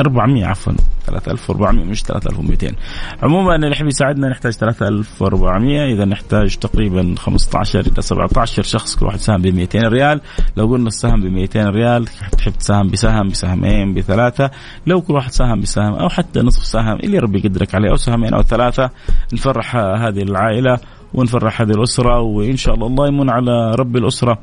400 0.00 0.46
عفوا. 0.46 0.72
3400 1.06 1.84
مش 1.84 2.02
3200 2.02 2.74
عموما 3.22 3.56
اللي 3.56 3.70
يحب 3.70 3.86
يساعدنا 3.86 4.28
نحتاج 4.28 4.52
3400 4.52 5.92
إذا 5.92 6.04
نحتاج 6.04 6.56
تقريبا 6.56 7.14
15 7.18 7.80
إلى 7.80 8.02
17 8.02 8.62
شخص 8.62 8.96
كل 8.96 9.06
واحد 9.06 9.18
ساهم 9.18 9.42
ب 9.42 9.46
200 9.46 9.78
ريال. 9.88 10.20
لو 10.56 10.66
قلنا 10.66 10.88
السهم 10.88 11.20
ب 11.20 11.24
200 11.24 11.70
ريال 11.70 12.06
تحب 12.38 12.52
تساهم 12.52 12.88
بسهم 12.88 13.28
بسهمين 13.28 13.94
بثلاثة. 13.94 14.50
لو 14.86 15.00
كل 15.00 15.14
واحد 15.14 15.32
ساهم 15.32 15.60
بسهم 15.60 15.94
أو 15.94 16.08
حتى 16.08 16.40
نصف 16.40 16.64
سهم 16.64 16.96
اللي 16.96 17.18
ربي 17.18 17.38
يقدرك 17.38 17.74
عليه 17.74 17.90
أو 17.90 17.96
سهمين 17.96 18.34
أو 18.34 18.42
ثلاثة 18.42 18.90
نفرح 19.32 19.76
هذه 19.76 20.22
العائلة. 20.22 20.78
ونفرح 21.14 21.60
هذه 21.60 21.70
الأسرة 21.70 22.20
وإن 22.20 22.56
شاء 22.56 22.74
الله 22.74 22.86
الله 22.86 23.08
يمن 23.08 23.30
على 23.30 23.74
رب 23.74 23.96
الأسرة 23.96 24.38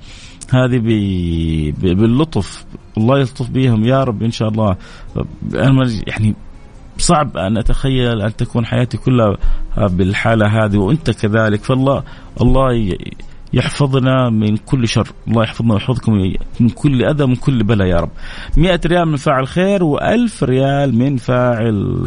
هذه 0.54 0.80
باللطف 1.82 2.66
الله 2.98 3.20
يلطف 3.20 3.50
بهم. 3.50 3.86
يا 3.86 4.04
رب 4.04 4.24
إن 4.24 4.32
شاء 4.32 4.50
الله 4.50 4.76
يعني 6.08 6.36
صعب 6.98 7.38
أن 7.38 7.58
أتخيل 7.58 8.22
أن 8.22 8.36
تكون 8.36 8.66
حياتي 8.66 8.98
كلها 8.98 9.38
بالحالة 9.78 10.66
هذه 10.66 10.78
وأنت 10.78 11.12
كذلك. 11.12 11.64
فالله 11.64 12.04
الله 12.42 12.98
يحفظنا 13.54 14.30
من 14.30 14.58
كل 14.58 14.88
شر. 14.88 15.08
الله 15.28 15.44
يحفظنا 15.44 15.74
ويحفظكم 15.74 16.34
من 16.60 16.70
كل 16.70 17.06
أذى 17.06 17.26
من 17.26 17.36
كل 17.36 17.64
بلاء 17.64 17.88
يا 17.88 17.98
رب. 17.98 18.12
مئة 18.58 18.80
ريال 18.86 19.08
من 19.08 19.16
فاعل 19.16 19.48
خير 19.48 19.84
وألف 19.84 20.44
ريال 20.44 20.96
من 20.98 21.18
فاعل 21.18 22.04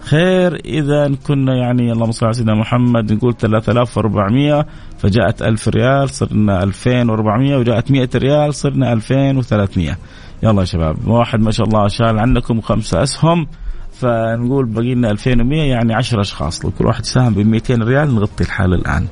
خير. 0.00 0.54
إذا 0.64 1.10
كنا 1.26 1.56
يعني 1.56 1.92
اللهم 1.92 2.10
صل 2.10 2.26
على 2.26 2.34
سيدنا 2.34 2.54
محمد 2.54 3.12
نقول 3.12 3.34
3400 3.36 4.66
فجاءت 4.98 5.42
1000 5.42 5.68
ريال 5.68 6.10
صرنا 6.10 6.62
2400 6.62 7.56
وجاءت 7.56 7.90
100 7.90 8.08
ريال 8.14 8.54
صرنا 8.54 8.92
2300 8.92 9.96
يلا 10.42 10.60
يا 10.60 10.64
شباب 10.64 11.08
واحد 11.08 11.40
ما 11.40 11.50
شاء 11.50 11.66
الله 11.66 11.88
شال 11.88 12.18
عنكم 12.18 12.60
خمسة 12.60 13.02
أسهم 13.02 13.46
فنقول 13.92 14.66
باقي 14.66 14.94
لنا 14.94 15.10
2100 15.10 15.62
يعني 15.62 15.94
10 15.94 16.20
أشخاص. 16.20 16.64
لو 16.64 16.70
كل 16.70 16.86
واحد 16.86 17.04
ساهم 17.04 17.34
ب 17.34 17.38
200 17.38 17.74
ريال 17.74 18.14
نغطي 18.14 18.44
الحاله 18.44 18.76
الآن. 18.76 19.06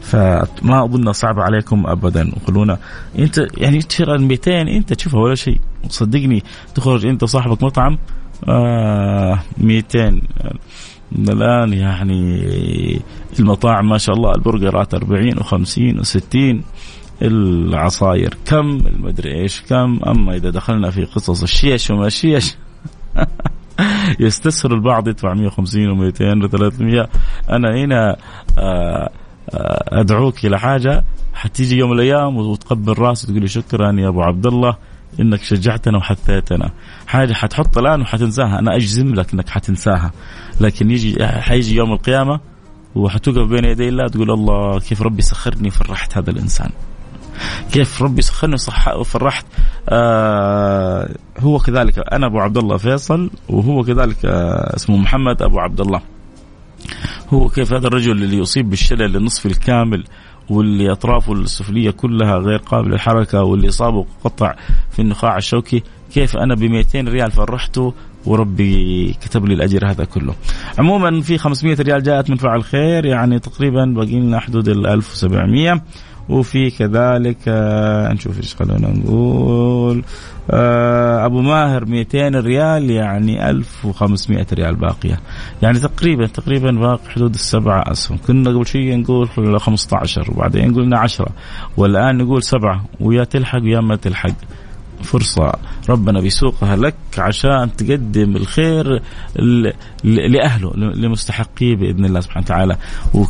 فما 0.00 0.84
أظن 0.84 1.12
صعب 1.12 1.40
عليكم 1.40 1.86
ابدا. 1.86 2.32
وخلونا 2.36 2.78
أنت 3.18 3.46
يعني 3.58 3.78
تشتري 3.78 4.14
ال 4.14 4.22
200 4.22 4.62
أنت 4.62 4.92
تشوفها 4.92 5.20
ولا 5.20 5.34
شيء. 5.34 5.60
صدقني 5.88 6.42
تخرج 6.74 7.06
أنت 7.06 7.22
وصاحبك 7.22 7.62
مطعم 7.62 7.98
آه 8.48 9.38
200 9.58 10.20
الآن 11.18 11.72
يعني 11.72 12.42
المطاعم 13.40 13.88
ما 13.88 13.98
شاء 13.98 14.16
الله 14.16 14.32
البرجرات 14.34 14.94
40 14.94 15.34
و50 15.34 16.00
و60 16.00 16.56
العصاير 17.22 18.34
كم 18.44 18.78
المدري 18.86 19.34
إيش 19.34 19.62
كم. 19.62 20.00
أما 20.06 20.36
إذا 20.36 20.50
دخلنا 20.50 20.90
في 20.90 21.04
قصص 21.04 21.42
الشيش 21.42 21.90
وما 21.90 22.06
الشيش 22.06 22.54
يستسهل 24.20 24.72
البعض 24.72 25.08
يدفع 25.08 25.34
150 25.34 26.12
و200 26.12 26.48
و300 26.48 27.08
أنا 27.50 27.76
هنا 27.76 28.16
آه، 28.58 29.10
آه، 29.54 30.00
أدعوك 30.00 30.46
إلى 30.46 30.58
حاجة. 30.58 31.04
حتيجي 31.34 31.76
يوم 31.76 31.90
من 31.90 31.96
الأيام 31.96 32.36
وتقبل 32.36 32.98
راسي 32.98 33.26
وتقول 33.26 33.40
لي 33.40 33.48
شكرا 33.48 33.92
يا 34.00 34.08
أبو 34.08 34.22
عبد 34.22 34.46
الله. 34.46 34.76
إنك 35.20 35.42
شجعتنا 35.42 35.98
وحثيتنا. 35.98 36.70
حاجة 37.06 37.32
حتحط 37.32 37.78
الآن 37.78 38.00
وحتنساها. 38.00 38.58
أنا 38.58 38.76
أجزم 38.76 39.14
لك 39.14 39.34
إنك 39.34 39.48
حتنساها. 39.48 40.12
لكن 40.60 40.90
يجي 40.90 41.26
حيجي 41.26 41.76
يوم 41.76 41.92
القيامة 41.92 42.40
وحتوقف 42.94 43.48
بين 43.48 43.64
يدي 43.64 43.88
الله 43.88 44.08
تقول 44.08 44.30
الله 44.30 44.80
كيف 44.80 45.02
ربي 45.02 45.22
سخرني 45.22 45.68
وفرحت 45.68 46.18
هذا 46.18 46.30
الإنسان؟ 46.30 46.70
كيف 47.72 48.02
ربي 48.02 48.22
سخرني 48.22 48.56
وفرحت؟ 48.96 49.46
آه 49.88 51.14
هو 51.38 51.58
كذلك. 51.58 51.98
أنا 52.12 52.26
أبو 52.26 52.40
عبد 52.40 52.56
الله 52.56 52.76
فيصل 52.76 53.30
وهو 53.48 53.82
كذلك 53.82 54.24
آه 54.24 54.76
اسمه 54.76 54.96
محمد 54.96 55.42
أبو 55.42 55.58
عبد 55.58 55.80
الله. 55.80 56.00
هو 57.30 57.48
كيف 57.48 57.72
هذا 57.72 57.86
الرجل 57.86 58.22
اللي 58.22 58.38
يصيب 58.38 58.70
بالشلل 58.70 59.16
النصف 59.16 59.46
الكامل 59.46 60.04
واللي 60.50 60.92
أطرافه 60.92 61.32
السفلية 61.32 61.90
كلها 61.90 62.36
غير 62.36 62.58
قابلة 62.58 62.92
للحركة 62.92 63.42
واللي 63.42 63.68
اصابه 63.68 64.06
قطع 64.24 64.54
في 64.90 65.02
النخاع 65.02 65.36
الشوكي 65.36 65.82
كيف 66.14 66.36
أنا 66.36 66.54
ب 66.54 66.62
200 66.62 67.00
ريال 67.00 67.30
فرحته 67.30 67.94
وربي 68.26 69.12
كتب 69.12 69.44
لي 69.46 69.54
الأجر 69.54 69.90
هذا 69.90 70.04
كله. 70.04 70.34
عموما 70.78 71.20
في 71.20 71.38
500 71.38 71.76
ريال 71.80 72.02
جاءت 72.02 72.30
من 72.30 72.36
فعل 72.36 72.64
خير 72.64 73.04
يعني 73.06 73.38
تقريبا 73.38 73.84
باقي 73.84 74.20
لنا 74.20 74.40
حدود 74.40 74.68
ال 74.68 74.86
1700 74.86 75.82
وفي 76.28 76.70
كذلك 76.70 77.36
آه 77.48 78.12
نشوف 78.12 78.36
إيش 78.38 78.54
خلونا 78.54 78.90
نقول 78.90 80.04
آه 80.50 81.26
أبو 81.26 81.40
ماهر 81.40 81.84
200 81.84 82.28
ريال 82.28 82.90
يعني 82.90 83.50
1500 83.50 84.46
ريال 84.52 84.74
باقية. 84.74 85.20
يعني 85.62 85.78
تقريبا 85.78 86.26
تقريبا 86.26 86.70
باقي 86.70 87.10
حدود 87.10 87.34
السبعة 87.34 87.92
اسهم 87.92 88.18
كنا 88.26 88.50
قبل 88.50 88.66
شوية 88.66 88.96
نقول 88.96 89.28
15 89.60 90.30
وبعدين 90.30 90.74
قلنا 90.74 90.98
10 90.98 91.28
والآن 91.76 92.16
نقول 92.18 92.42
سبعة 92.42 92.84
ويا 93.00 93.24
تلحق 93.24 93.60
يا 93.62 93.80
ما 93.80 93.96
تلحق. 93.96 94.34
فرصة. 95.06 95.52
ربنا 95.88 96.20
بيسوقها 96.20 96.76
لك 96.76 96.94
عشان 97.18 97.76
تقدم 97.76 98.36
الخير 98.36 99.02
لأهله 100.04 100.72
لمستحقيه 100.76 101.76
بإذن 101.76 102.04
الله 102.04 102.20
سبحانه 102.20 102.44
وتعالى. 102.44 102.76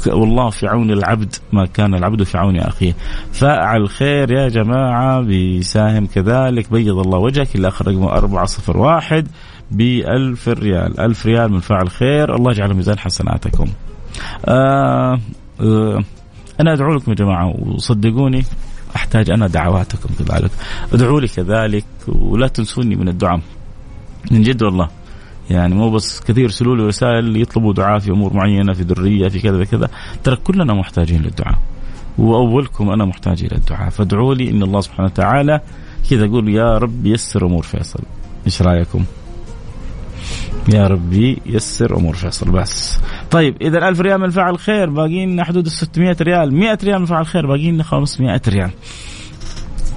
والله 0.06 0.50
في 0.50 0.66
عون 0.66 0.90
العبد 0.90 1.34
ما 1.52 1.66
كان 1.66 1.94
العبد 1.94 2.22
في 2.22 2.38
عون 2.38 2.58
أخيه. 2.58 2.94
فاعل 3.32 3.80
الخير 3.80 4.30
يا 4.30 4.48
جماعة 4.48 5.20
بيساهم 5.20 6.06
كذلك. 6.06 6.72
بيض 6.72 6.98
الله 6.98 7.18
وجهك 7.18 7.56
رقمه 7.56 8.12
أربعة 8.12 8.44
صفر 8.44 8.76
واحد 8.76 9.28
بألف 9.70 10.48
ريال. 10.48 11.00
ألف 11.00 11.26
ريال 11.26 11.52
من 11.52 11.60
فاعل 11.60 11.90
خير 11.90 12.34
الله 12.34 12.50
يجعل 12.50 12.74
ميزان 12.74 12.98
حسناتكم. 12.98 13.66
آه 14.48 15.20
آه 15.60 16.04
أنا 16.60 16.72
أدعو 16.72 16.94
لكم 16.94 17.10
يا 17.10 17.16
جماعة 17.16 17.54
وصدقوني 17.58 18.44
أحتاج 18.96 19.30
أنا 19.30 19.46
دعواتكم 19.46 20.08
كذلك 20.18 20.50
ادعوا 20.92 21.20
لي 21.20 21.28
كذلك 21.28 21.84
ولا 22.08 22.48
تنسوني 22.48 22.96
من 22.96 23.08
الدعاء 23.08 23.40
من 24.30 24.42
جد 24.42 24.62
والله. 24.62 24.88
يعني 25.50 25.74
مو 25.74 25.90
بس 25.90 26.20
كثير 26.20 26.42
يرسلوا 26.42 26.76
لي 26.76 26.82
رسائل 26.82 27.42
يطلبوا 27.42 27.72
دعاء 27.72 27.98
في 27.98 28.10
أمور 28.10 28.32
معينة 28.32 28.72
في 28.72 28.82
ذرية 28.82 29.28
في 29.28 29.40
كذا 29.40 29.64
كذا. 29.64 29.88
ترى 30.24 30.36
كلنا 30.36 30.74
محتاجين 30.74 31.22
للدعاء. 31.22 31.58
وأولكم 32.18 32.90
أنا 32.90 33.04
محتاج 33.04 33.44
إلى 33.44 33.56
الدعاء. 33.56 33.90
فادعوا 33.90 34.34
لي 34.34 34.50
إن 34.50 34.62
الله 34.62 34.80
سبحانه 34.80 35.08
وتعالى 35.08 35.60
كذا 36.10 36.24
أقول 36.24 36.48
يا 36.48 36.78
رب 36.78 37.06
يسر 37.06 37.46
أمور 37.46 37.62
فيصل. 37.62 38.02
إيش 38.46 38.62
رأيكم؟ 38.62 39.04
يا 40.74 40.86
ربي 40.86 41.38
يسر 41.46 41.96
أمور 41.96 42.14
فيصل 42.14 42.50
بس. 42.50 43.00
طيب 43.30 43.56
إذا 43.62 43.88
1000 43.88 44.00
ريال 44.00 44.20
من 44.20 44.30
فعل 44.30 44.58
خير 44.58 44.90
باقي 44.90 45.26
لنا 45.26 45.44
حدود 45.44 45.66
ال 45.66 45.72
600 45.72 46.16
ريال. 46.20 46.54
100 46.54 46.78
ريال 46.84 46.98
من 46.98 47.06
فعل 47.06 47.26
خير 47.26 47.46
باقي 47.46 47.70
لنا 47.70 47.82
500 47.82 48.40
ريال. 48.48 48.70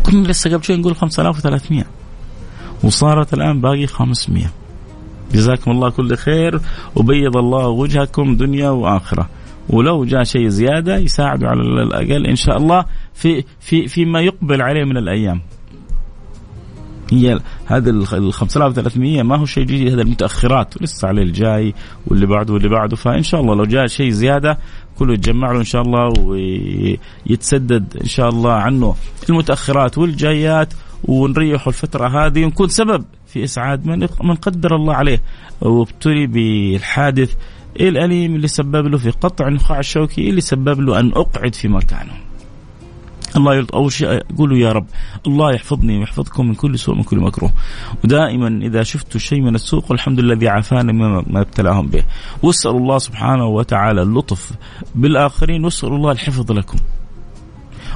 كنا 0.03 0.27
لسه 0.27 0.53
قبل 0.53 0.63
شوي 0.63 0.75
نقول 0.75 0.96
5300 0.96 1.84
وصارت 2.84 3.34
الآن 3.34 3.62
باقي 3.62 3.88
500 3.88 4.46
جزاكم 5.34 5.72
الله 5.72 5.89
كل 5.89 6.15
خير 6.15 6.60
وبيض 6.96 7.38
الله 7.38 7.68
وجهكم 7.68 8.36
دنيا 8.36 8.70
وآخرة. 8.70 9.29
ولو 9.70 10.06
جاء 10.06 10.24
شيء 10.24 10.48
زيادة 10.48 10.98
يساعدوا 10.98 11.48
على 11.50 11.62
الأقل 11.62 12.25
إن 12.25 12.36
شاء 12.36 12.58
الله 12.58 12.86
في 13.13 13.44
في 13.60 13.88
فيما 13.88 14.22
يقبل 14.22 14.62
عليه 14.62 14.84
من 14.84 14.98
الأيام. 14.98 15.41
هي 17.10 17.39
هذا 17.66 17.89
ال 17.89 18.34
5300 18.34 19.24
ما 19.24 19.36
هو 19.36 19.46
شيء 19.46 19.63
جديد 19.63 19.94
هذا 19.94 20.01
المتأخرات 20.01 20.78
ولسه 20.78 21.08
عليه 21.08 21.24
الجاي 21.24 21.74
واللي 22.08 22.25
بعده 22.25 22.54
واللي 22.54 22.70
بعده 22.70 22.96
فإن 22.96 23.24
شاء 23.24 23.42
الله 23.42 23.56
لو 23.56 23.66
جاء 23.66 23.88
شيء 23.88 24.10
زيادة 24.10 24.58
كله 25.00 25.13
يتجمع 25.13 25.51
له 25.51 25.60
إن 25.60 25.63
شاء 25.63 25.82
الله 25.82 26.10
ويتسدد 26.24 27.98
إن 28.01 28.08
شاء 28.08 28.30
الله 28.30 28.51
عنه 28.51 28.96
المتأخرات 29.30 29.98
والجايات 29.98 30.74
ونريحه 31.04 31.68
الفترة 31.68 32.25
هذه 32.25 32.46
ونكون 32.46 32.68
سبب 32.68 33.06
في 33.28 33.44
إسعاد 33.44 33.86
من 33.86 34.08
من 34.24 34.36
قدر 34.36 34.75
الله 34.75 34.94
عليه 34.94 35.22
وابتلي 35.62 36.28
بالحادث 36.28 37.36
الأليم 37.80 38.36
اللي 38.36 38.48
سبب 38.48 38.88
له 38.88 38.98
في 38.98 39.10
قطع 39.10 39.48
النخاع 39.48 39.80
الشوكي 39.80 40.30
اللي 40.30 40.42
سبب 40.42 40.80
له 40.80 41.00
أن 41.00 41.12
أقعد 41.12 41.56
في 41.56 41.68
مكانه. 41.68 42.28
الله 43.38 43.55
يلطف 43.55 43.75
أول 43.75 43.91
شيء 43.91 44.24
قولوا 44.38 44.57
يا 44.57 44.71
رب 44.71 44.86
الله 45.27 45.53
يحفظني 45.53 46.00
ويحفظكم 46.00 46.48
من 46.48 46.55
كل 46.55 46.79
سوء 46.79 46.95
من 46.95 47.03
كل 47.03 47.17
مكروه. 47.17 47.51
ودائما 48.04 48.47
إذا 48.65 48.84
شفتوا 48.84 49.19
شيء 49.19 49.41
من 49.41 49.56
السوق 49.56 49.91
الحمد 49.91 50.19
لله 50.19 50.34
الذي 50.34 50.49
عافانا 50.49 50.91
مما 50.91 51.41
ابتلاهم 51.41 51.88
به. 51.88 52.04
واسالوا 52.43 52.80
الله 52.80 52.97
سبحانه 52.97 53.45
وتعالى 53.45 54.01
اللطف 54.01 54.51
بالآخرين 54.95 55.65
واسالوا 55.65 55.97
الله 55.97 56.12
الحفظ 56.12 56.51
لكم. 56.51 56.77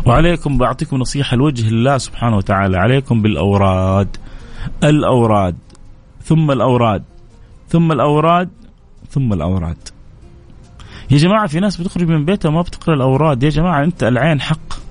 وعليكم 0.06 0.58
بعطيكم 0.58 0.98
نصيحة 0.98 1.38
لوجه 1.38 1.68
الله 1.68 1.98
سبحانه 1.98 2.38
وتعالى. 2.38 2.78
عليكم 2.78 3.22
بالأوراد. 3.22 4.18
الأوراد. 4.84 5.56
ثم 6.24 6.52
الأوراد. 6.52 7.04
ثم 7.70 7.92
الأوراد. 7.92 8.50
ثم 9.10 9.34
الأوراد. 9.34 9.78
يا 11.12 11.18
جماعة 11.18 11.48
في 11.48 11.60
ناس 11.60 11.82
بتخرج 11.82 12.08
من 12.08 12.26
بيتها 12.26 12.52
ما 12.52 12.62
بتقرأ 12.62 12.96
الأوراد. 12.96 13.44
يا 13.44 13.50
جماعة 13.50 13.84
أنت 13.84 14.04
العين 14.04 14.42
حق. 14.42 14.83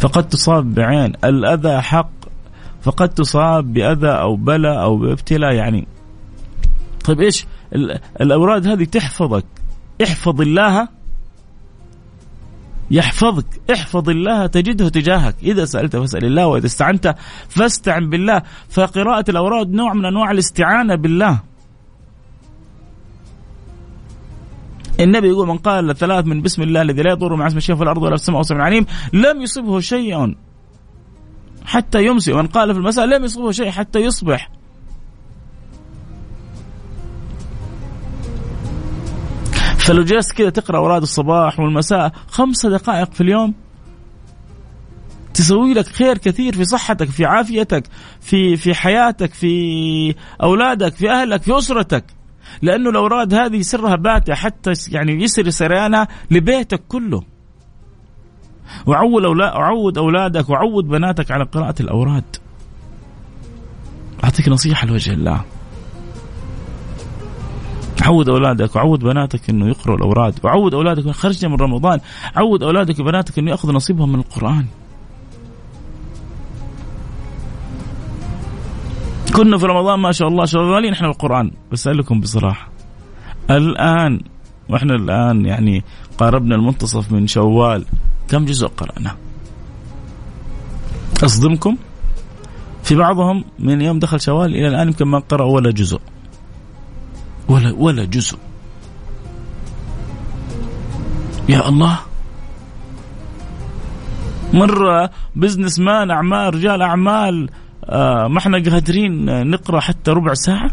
فقد 0.00 0.28
تصاب 0.28 0.74
بعين. 0.74 1.12
الأذى 1.24 1.80
حق 1.80 2.10
فقد 2.82 3.08
تصاب 3.08 3.72
بأذى 3.72 4.08
أو 4.08 4.36
بلاء 4.36 4.82
أو 4.82 4.96
بابتلاء 4.96 5.54
يعني. 5.54 5.86
طيب 7.04 7.20
إيش؟ 7.20 7.46
الأوراد 8.20 8.66
هذه 8.66 8.84
تحفظك. 8.84 9.44
احفظ 10.02 10.40
الله 10.40 10.88
يحفظك. 12.90 13.46
احفظ 13.72 14.08
الله 14.08 14.46
تجده 14.46 14.88
تجاهك. 14.88 15.34
إذا 15.42 15.64
سألت 15.64 15.96
فاسأل 15.96 16.24
الله 16.24 16.46
وإذا 16.46 16.66
استعنت 16.66 17.14
فاستعن 17.48 18.10
بالله. 18.10 18.42
فقراءة 18.68 19.24
الأوراد 19.30 19.70
نوع 19.70 19.94
من 19.94 20.04
أنواع 20.04 20.30
الاستعانة 20.30 20.94
بالله. 20.94 21.49
النبي 25.00 25.28
يقول 25.28 25.48
من 25.48 25.58
قال 25.58 25.96
ثلاث 25.96 26.26
من 26.26 26.42
بسم 26.42 26.62
الله 26.62 26.82
الذي 26.82 27.02
لا 27.02 27.10
يضر 27.10 27.36
مع 27.36 27.46
اسم 27.46 27.56
الشيء 27.56 27.76
في 27.76 27.82
الأرض 27.82 28.02
ولا 28.02 28.16
في 28.16 28.22
السماء 28.22 28.40
وسمع 28.40 28.64
عليم 28.64 28.86
لم 29.12 29.42
يصبه 29.42 29.80
شيء. 29.80 30.36
حتى 31.64 32.04
يمسي. 32.04 32.32
ومن 32.32 32.46
قال 32.46 32.74
في 32.74 32.80
المساء 32.80 33.04
لم 33.04 33.24
يصبه 33.24 33.50
شيء 33.50 33.70
حتى 33.70 33.98
يصبح. 33.98 34.50
فلو 39.78 40.02
جلست 40.02 40.32
كذا 40.32 40.50
تقرأ 40.50 40.78
أوراد 40.78 41.02
الصباح 41.02 41.60
والمساء 41.60 42.12
خمس 42.28 42.66
دقائق 42.66 43.12
في 43.12 43.20
اليوم 43.20 43.54
تسوي 45.34 45.74
لك 45.74 45.86
خير 45.86 46.18
كثير 46.18 46.54
في 46.54 46.64
صحتك 46.64 47.08
في 47.08 47.24
عافيتك 47.24 47.86
في 48.20 48.56
في 48.56 48.74
حياتك 48.74 49.34
في 49.34 50.14
أولادك 50.42 50.94
في 50.94 51.10
أهلك 51.10 51.42
في 51.42 51.58
أسرتك. 51.58 52.04
لأنه 52.62 52.90
الاوراد 52.90 53.34
هذه 53.34 53.60
سرها 53.60 53.96
باتع 53.96 54.34
حتى 54.34 54.72
يعني 54.88 55.22
يسر 55.22 55.50
سريانها 55.50 56.08
لبيتك 56.30 56.82
كله. 56.88 57.22
وعود 58.86 59.24
وعود 59.24 59.98
أولادك 59.98 60.50
وعود 60.50 60.84
بناتك 60.84 61.30
على 61.30 61.44
قراءة 61.44 61.74
الأوراد. 61.80 62.36
أعطيك 64.24 64.48
نصيحة 64.48 64.86
لوجه 64.86 65.12
الله. 65.12 65.44
عود 68.02 68.28
أولادك 68.28 68.76
وعود 68.76 69.00
بناتك 69.00 69.50
إنه 69.50 69.68
يقرأوا 69.68 69.96
الأوراد. 69.96 70.34
وعود 70.44 70.74
أولادك 70.74 71.10
خرجنا 71.10 71.50
من 71.50 71.56
رمضان. 71.56 72.00
عود 72.36 72.62
أولادك 72.62 72.98
وبناتك 72.98 73.38
إنه 73.38 73.50
يأخذوا 73.50 73.74
نصيبهم 73.74 74.12
من 74.12 74.18
القرآن. 74.18 74.66
كنا 79.36 79.58
في 79.58 79.66
رمضان 79.66 80.00
ما 80.00 80.12
شاء 80.12 80.28
الله 80.28 80.44
شغالين 80.44 80.92
إحنا 80.92 81.08
القرآن. 81.08 81.50
بسألكم 81.72 82.20
بصراحة 82.20 82.68
الآن 83.50 84.20
وإحنا 84.68 84.94
الآن 84.94 85.46
يعني 85.46 85.84
قاربنا 86.18 86.54
المنتصف 86.54 87.12
من 87.12 87.26
شوال 87.26 87.84
كم 88.28 88.44
جزء 88.44 88.66
قرأنا؟ 88.66 89.16
أصدمكم؟ 91.24 91.76
في 92.82 92.94
بعضهم 92.94 93.44
من 93.58 93.80
يوم 93.80 93.98
دخل 93.98 94.20
شوال 94.20 94.54
إلى 94.54 94.68
الآن 94.68 94.86
يمكن 94.86 95.04
ما 95.04 95.18
قرأ 95.18 95.44
ولا 95.44 95.70
جزء. 95.70 96.00
ولا 97.48 97.72
ولا 97.72 98.04
جزء. 98.04 98.38
يا 101.48 101.68
الله. 101.68 101.98
مرة 104.52 105.10
بزنس 105.36 105.78
مان 105.78 106.10
أعمال 106.10 106.54
رجال 106.54 106.82
أعمال 106.82 107.50
ما 107.88 108.38
إحنا 108.38 108.58
قادرين 108.58 109.24
نقرأ 109.50 109.80
حتى 109.80 110.10
ربع 110.10 110.34
ساعة؟ 110.34 110.70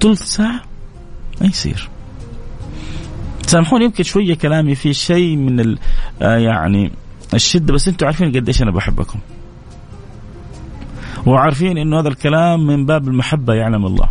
ثلث 0.00 0.22
ساعة؟ 0.22 0.60
ما 1.40 1.46
يصير. 1.46 1.88
سامحوني 3.46 3.84
يمكن 3.84 4.04
شوية 4.04 4.34
كلامي 4.34 4.74
في 4.74 4.94
شيء 4.94 5.36
من 5.36 5.60
ال 5.60 5.78
آه 6.22 6.36
يعني 6.36 6.92
الشدة 7.34 7.74
بس 7.74 7.88
أنتم 7.88 8.06
عارفين 8.06 8.32
قديش 8.32 8.62
أنا 8.62 8.70
بحبكم. 8.70 9.18
وعارفين 11.26 11.78
إنه 11.78 12.00
هذا 12.00 12.08
الكلام 12.08 12.66
من 12.66 12.86
باب 12.86 13.08
المحبة 13.08 13.54
يعلم 13.54 13.86
الله. 13.86 14.10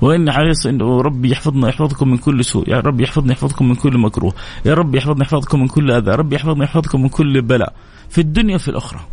وإني 0.00 0.32
حريص 0.32 0.66
انه 0.66 1.00
ربي 1.00 1.30
يحفظنا 1.30 1.68
يحفظكم 1.68 2.08
من 2.08 2.18
كل 2.18 2.44
سوء. 2.44 2.70
يا 2.70 2.80
رب 2.80 3.00
يحفظنا 3.00 3.32
يحفظكم 3.32 3.68
من 3.68 3.74
كل 3.74 3.98
مكروه. 3.98 4.34
يا 4.64 4.74
رب 4.74 4.94
يحفظنا 4.94 5.22
يحفظكم 5.22 5.60
من 5.60 5.68
كل 5.68 5.90
أذى. 5.90 6.10
يا 6.10 6.16
رب 6.16 6.32
يحفظنا 6.32 6.64
يحفظكم 6.64 7.02
من 7.02 7.08
كل 7.08 7.42
بلاء. 7.42 7.74
في 8.08 8.20
الدنيا 8.20 8.54
وفي 8.54 8.68
الاخره 8.68 9.06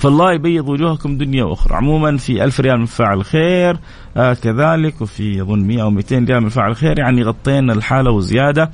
فالله 0.00 0.32
يبيض 0.32 0.68
وجوهكم 0.68 1.18
دنيا 1.18 1.44
وأخرى. 1.44 1.76
عموما 1.76 2.16
في 2.16 2.44
ألف 2.44 2.60
ريال 2.60 2.78
من 2.78 2.86
فاعل 2.86 3.24
خير 3.24 3.78
آه 4.16 4.34
كذلك 4.34 5.00
وفي 5.00 5.42
أظن 5.42 5.66
100 5.66 5.82
أو 5.82 5.90
200 5.90 6.24
ريال 6.24 6.40
من 6.40 6.48
فاعل 6.48 6.76
خير. 6.76 6.98
يعني 6.98 7.22
غطينا 7.22 7.72
الحالة 7.72 8.10
وزيادة. 8.10 8.70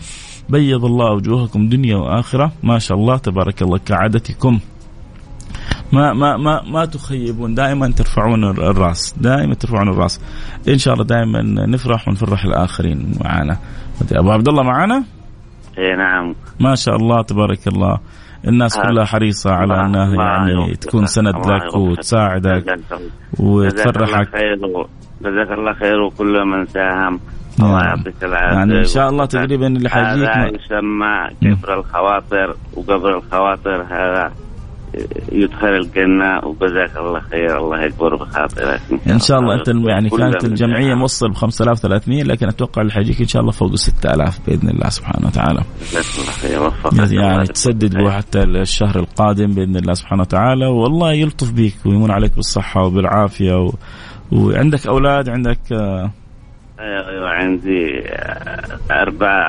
بيض 0.48 0.84
الله 0.84 1.12
وجوهكم 1.12 1.68
دنيا 1.68 1.96
وآخرة. 1.96 2.52
ما 2.62 2.78
شاء 2.78 2.98
الله 2.98 3.16
تبارك 3.16 3.62
الله 3.62 3.78
كعادتكم. 3.78 4.58
ما 5.92 6.12
ما 6.12 6.36
ما 6.36 6.62
ما 6.62 6.84
تخيبون. 6.84 7.54
دائما 7.54 7.90
ترفعون 7.90 8.44
الرأس. 8.44 9.14
دائما 9.20 9.54
ترفعون 9.54 9.88
الرأس. 9.88 10.20
إن 10.68 10.78
شاء 10.78 10.94
الله 10.94 11.04
دائما 11.04 11.42
نفرح 11.66 12.08
ونفرح 12.08 12.44
الآخرين 12.44 13.12
معنا 13.24 13.58
أبو 14.12 14.30
عبد 14.30 14.48
الله 14.48 14.62
معنا 14.62 15.04
اي 15.78 15.96
نعم. 15.96 16.34
ما 16.60 16.74
شاء 16.74 16.96
الله 16.96 17.22
تبارك 17.22 17.68
الله. 17.68 17.98
الناس 18.48 18.78
كلها 18.80 19.04
حريصة 19.04 19.50
على 19.50 19.86
أنها 19.86 20.14
يعني 20.14 20.74
تكون 20.74 21.06
سند 21.06 21.36
لك 21.46 21.76
وتساعدك 21.76 22.78
وتفرحك. 23.40 24.28
جزاك 25.20 25.50
الله 25.58 25.72
خير 25.72 26.00
وكل 26.00 26.44
من 26.44 26.66
ساهم. 26.66 27.20
نعم. 27.58 27.68
الله 27.70 27.84
يعطيك 27.84 28.24
العافية 28.24 28.56
يعني 28.56 28.78
إن 28.78 28.84
شاء 28.84 29.08
الله 29.08 29.24
تقريبا 29.24 29.66
اللي 29.66 29.88
حيجيك 29.88 30.28
هذا 30.28 30.46
يسمى 30.46 31.28
كبر 31.42 31.78
الخواطر 31.78 32.54
وقبر 32.76 33.16
الخواطر 33.16 33.82
هذا. 33.82 34.32
يدخل 35.32 35.68
الجنة 35.68 36.38
وجزاك 36.44 36.96
الله 36.96 37.20
خير 37.20 37.58
الله 37.58 37.84
يكبر 37.84 38.16
بخاطرك. 38.16 38.80
إن 39.10 39.18
شاء 39.18 39.38
الله 39.38 39.54
أنت 39.54 39.68
يعني 39.88 40.10
كانت 40.10 40.44
الجمعية 40.44 40.94
موصل 40.94 41.30
ب 41.30 41.34
5300 41.34 42.22
لكن 42.22 42.48
أتوقع 42.48 42.82
اللي 42.82 42.92
حيجيك 42.92 43.20
إن 43.20 43.26
شاء 43.26 43.42
الله 43.42 43.52
فوق 43.52 43.74
6000 43.74 44.40
بإذن 44.46 44.68
الله 44.68 44.88
سبحانه 44.88 45.26
وتعالى. 45.26 45.60
جزاك 45.80 46.04
الله 46.18 46.32
خير 46.32 46.62
وفقك. 46.62 47.12
يعني 47.12 47.46
تسدد 47.46 47.96
به 47.96 48.10
حتى 48.10 48.42
الشهر 48.42 48.96
القادم 48.96 49.46
بإذن 49.46 49.76
الله 49.76 49.94
سبحانه 49.94 50.22
وتعالى. 50.22 50.66
والله 50.66 51.12
يلطف 51.12 51.52
بك 51.52 51.74
ويمن 51.86 52.10
عليك 52.10 52.36
بالصحة 52.36 52.86
وبالعافية 52.86 53.54
و... 53.54 53.72
وعندك 54.32 54.86
أولاد 54.86 55.28
عندك 55.28 55.58
أيوة, 56.80 57.08
أيوة 57.08 57.28
عندي 57.28 58.02
أربع 58.90 59.46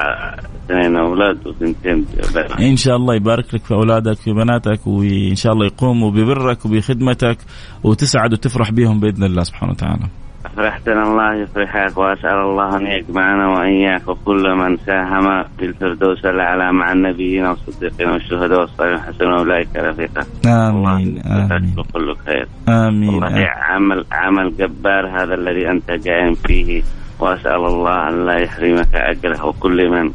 اثنين 0.68 0.96
أولاد 0.96 1.48
وبنتين 1.48 2.06
بنات 2.34 2.62
إن 2.62 2.76
شاء 2.76 2.96
الله 2.96 3.16
يبارك 3.16 3.54
لك 3.54 3.64
في 3.64 3.74
أولادك 3.74 4.18
في 4.18 4.34
بناتك 4.34 4.88
وإن 4.88 5.36
شاء 5.36 5.54
الله 5.54 5.66
يقوموا 5.66 6.12
ببرك 6.12 6.66
وبخدمتك 6.66 7.38
وتسعد 7.84 8.34
وتفرح 8.34 8.72
بهم 8.72 9.00
بإذن 9.00 9.24
الله 9.24 9.44
سبحانه 9.44 9.72
وتعالى. 9.72 10.08
افرحتنا 10.46 11.04
الله 11.04 11.34
يفرحك 11.44 11.98
وأسأل 11.98 12.40
الله 12.50 12.78
أن 12.78 12.86
يجمعنا 12.86 13.48
وإياك 13.48 14.08
وكل 14.08 14.44
من 14.56 14.78
ساهم 14.78 15.44
في 15.58 15.66
الفردوس 15.66 16.26
الأعلى 16.26 16.72
مع 16.74 16.92
النبيين 16.92 17.46
والصديقين 17.46 18.10
والشهداء 18.10 18.60
والصالحين 18.60 19.00
حسن 19.00 19.26
أولئك 19.26 19.68
رفيقا. 19.76 20.22
آمين 20.46 21.22
آمين. 21.26 21.76
كل 21.94 22.16
خير. 22.26 22.48
آمين. 22.70 23.10
والله 23.10 23.50
عمل 23.70 24.06
عمل 24.12 24.58
جبار 24.58 25.24
هذا 25.24 25.34
الذي 25.34 25.72
أنت 25.72 26.08
قائم 26.08 26.34
فيه 26.34 26.82
وأسأل 27.20 27.66
الله 27.66 28.10
أن 28.10 28.26
لا 28.26 28.40
يحرمك 28.44 28.96
اجره 28.96 29.46
وكل 29.46 29.90
من 29.90 30.12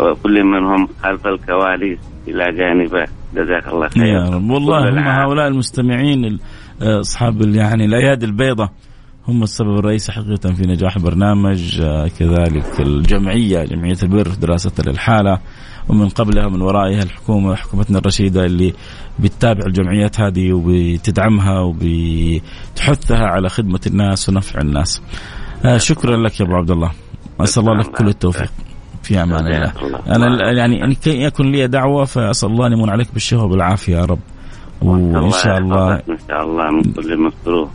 وكل 0.00 0.44
منهم 0.44 0.88
خلف 1.02 1.26
الكواليس 1.26 1.98
إلى 2.28 2.44
جانبه. 2.52 3.06
جزاك 3.34 3.68
الله 3.68 3.88
خير. 3.88 4.04
يا 4.04 4.30
رب. 4.30 4.50
والله 4.50 4.90
هم 4.90 4.98
هؤلاء 4.98 5.48
المستمعين 5.48 6.38
أصحاب 6.82 7.40
يعني 7.40 7.84
الايادي 7.84 8.26
البيضاء 8.26 8.72
هم 9.28 9.42
السبب 9.42 9.78
الرئيسي 9.78 10.12
حقيقة 10.12 10.52
في 10.52 10.62
نجاح 10.62 10.96
البرنامج 10.96 11.82
كذلك 12.18 12.80
الجمعية 12.80 13.64
جمعية 13.64 13.96
البر 14.02 14.28
دراسة 14.40 14.72
للحالة. 14.86 15.38
ومن 15.88 16.08
قبلها 16.08 16.48
من 16.48 16.62
ورائها 16.62 17.02
الحكومة 17.02 17.54
حكومتنا 17.54 17.98
الرشيدة 17.98 18.44
اللي 18.44 18.72
بتتابع 19.18 19.66
الجمعيات 19.66 20.20
هذه 20.20 20.52
وبتدعمها 20.52 21.60
وبتحثها 21.60 23.26
على 23.26 23.48
خدمة 23.48 23.80
الناس 23.86 24.28
ونفع 24.28 24.60
الناس. 24.60 25.02
شكرا 25.76 26.16
لك 26.16 26.40
يا 26.40 26.46
أبو 26.46 26.54
عبد 26.54 26.70
الله. 26.70 26.90
أسأل 27.40 27.62
الله 27.62 27.78
لك 27.78 27.90
كل 27.90 28.08
التوفيق. 28.08 28.50
في 29.02 29.22
أمان 29.22 29.46
الله. 29.46 29.72
أنا 30.08 30.52
يعني 30.52 30.84
إن 30.84 30.96
يكن 31.06 31.44
لي 31.52 31.66
دعوة 31.66 32.04
فأسأل 32.04 32.48
الله 32.48 32.66
أن 32.66 32.72
يمن 32.72 32.90
عليك 32.90 33.08
بالشفاء 33.12 33.46
والعافية 33.46 33.96
يا 33.96 34.04
رب. 34.04 34.18
وإن 34.82 35.30
شاء 35.30 35.58
الله 35.58 35.94
إن 35.94 36.18
شاء 36.28 36.42
الله 36.42 36.70
من 36.70 36.82
كل 36.82 37.20
مكروه 37.20 37.70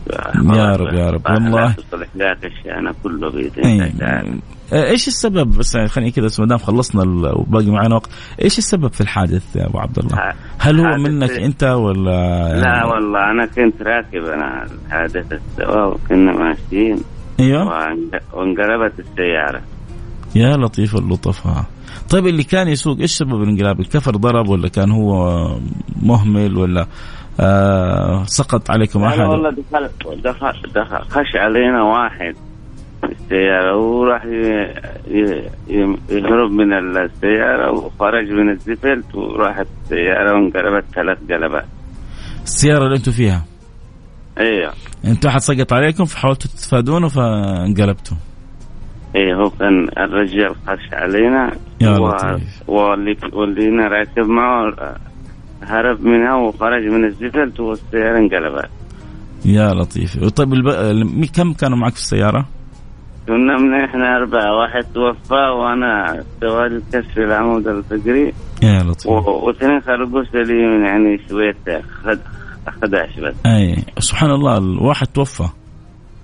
يا 0.56 0.76
رب 0.76 0.94
يا 0.94 1.10
رب 1.10 1.22
والله 1.30 1.72
تصلح 1.72 2.08
الشان 2.44 2.92
كله 3.02 3.30
باذن 3.30 3.64
الله 3.64 4.40
إيش 4.72 5.08
السبب؟ 5.08 5.58
بس 5.58 5.76
خليني 5.76 6.10
كذا 6.10 6.28
ما 6.38 6.46
دام 6.46 6.58
خلصنا 6.58 7.02
وباقي 7.36 7.70
معنا 7.70 7.94
وقت. 7.94 8.10
إيش 8.42 8.58
السبب 8.58 8.92
في 8.92 9.00
الحادث 9.00 9.56
يا 9.56 9.66
أبو 9.66 9.78
عبد 9.78 9.98
الله؟ 9.98 10.32
هل 10.58 10.80
هو 10.80 10.96
منك 10.96 11.30
أنت 11.30 11.64
ولا 11.64 12.12
يعني 12.12 12.60
لا 12.60 12.84
والله 12.84 13.30
أنا 13.30 13.46
كنت 13.46 13.82
راكب 13.82 14.24
أنا 14.24 14.66
الحادث 14.86 15.26
وكنا 15.60 16.32
ماشيين. 16.32 16.98
أيوه 17.40 17.64
وانقلبت 18.32 18.92
السيارة 18.98 19.62
يا 20.34 20.56
لطيف 20.56 20.96
اللطفاء 20.96 21.64
طيب 22.10 22.26
اللي 22.26 22.42
كان 22.44 22.68
يسوق 22.68 22.98
إيش 23.00 23.10
سبب 23.12 23.42
الانقلاب؟ 23.42 23.80
الكفر 23.80 24.16
ضرب 24.16 24.48
ولا 24.48 24.68
كان 24.68 24.90
هو 24.90 25.38
مهمل 26.02 26.56
ولا 26.56 26.86
آه 27.40 28.24
سقط 28.24 28.70
عليكم 28.70 29.04
أحد؟ 29.04 29.18
والله 29.20 29.50
دخل 29.50 29.88
دخل 30.24 30.72
دخل 30.74 30.98
خش 30.98 31.36
علينا 31.36 31.82
واحد 31.82 32.34
في 33.00 33.12
السيارة 33.12 33.76
وراح 33.76 34.24
يهرب 36.08 36.50
من 36.50 36.72
السيارة 36.72 37.70
وخرج 37.72 38.30
من 38.30 38.50
الزفلت 38.50 39.14
وراحت 39.14 39.66
السيارة 39.84 40.34
وانقلبت 40.34 40.84
ثلاث 40.94 41.18
قلبات 41.30 41.64
السيارة 42.44 42.84
اللي 42.84 42.96
أنتم 42.96 43.12
فيها؟ 43.12 43.44
أيوه 44.38 44.72
أنتوا 45.04 45.30
أحد 45.30 45.40
سقط 45.40 45.72
عليكم 45.72 46.04
فحاولتوا 46.04 46.50
تتفادونه 46.50 47.08
فانقلبتوا. 47.08 48.16
إيه 49.16 49.34
هو 49.34 49.50
كان 49.50 49.88
الرجال 49.98 50.54
خش 50.66 50.92
علينا. 50.92 51.52
يا 51.80 51.90
و... 51.90 52.14
واللي 52.68 53.16
واللي 53.32 53.88
راكب 53.88 54.28
معه 54.28 54.74
هرب 55.62 56.00
منها 56.00 56.34
وخرج 56.34 56.82
من 56.82 57.04
الزفلت 57.04 57.60
والسيارة 57.60 58.18
انقلبت. 58.18 58.70
يا 59.44 59.74
لطيف. 59.74 60.24
طيب 60.24 60.52
الب... 60.52 61.24
كم 61.36 61.52
كانوا 61.52 61.78
معك 61.78 61.92
في 61.92 61.98
السيارة؟ 61.98 62.46
كنا 63.26 63.56
من 63.56 63.74
إحنا 63.74 64.16
أربعة 64.16 64.56
واحد 64.56 64.84
توفى 64.94 65.34
وأنا 65.34 66.22
سوالي 66.40 66.82
كسر 66.92 67.24
العمود 67.24 67.68
الفقري 67.68 68.32
يا 68.62 68.82
لطيف. 68.82 69.06
واثنين 69.06 69.80
خرجوا 69.80 70.24
سليم 70.24 70.84
يعني 70.84 71.20
شوية 71.28 71.82
خد 72.04 72.18
11 72.68 73.28
بس 73.28 73.34
أي 73.46 73.84
سبحان 73.98 74.30
الله 74.30 74.58
الواحد 74.58 75.06
توفى. 75.06 75.48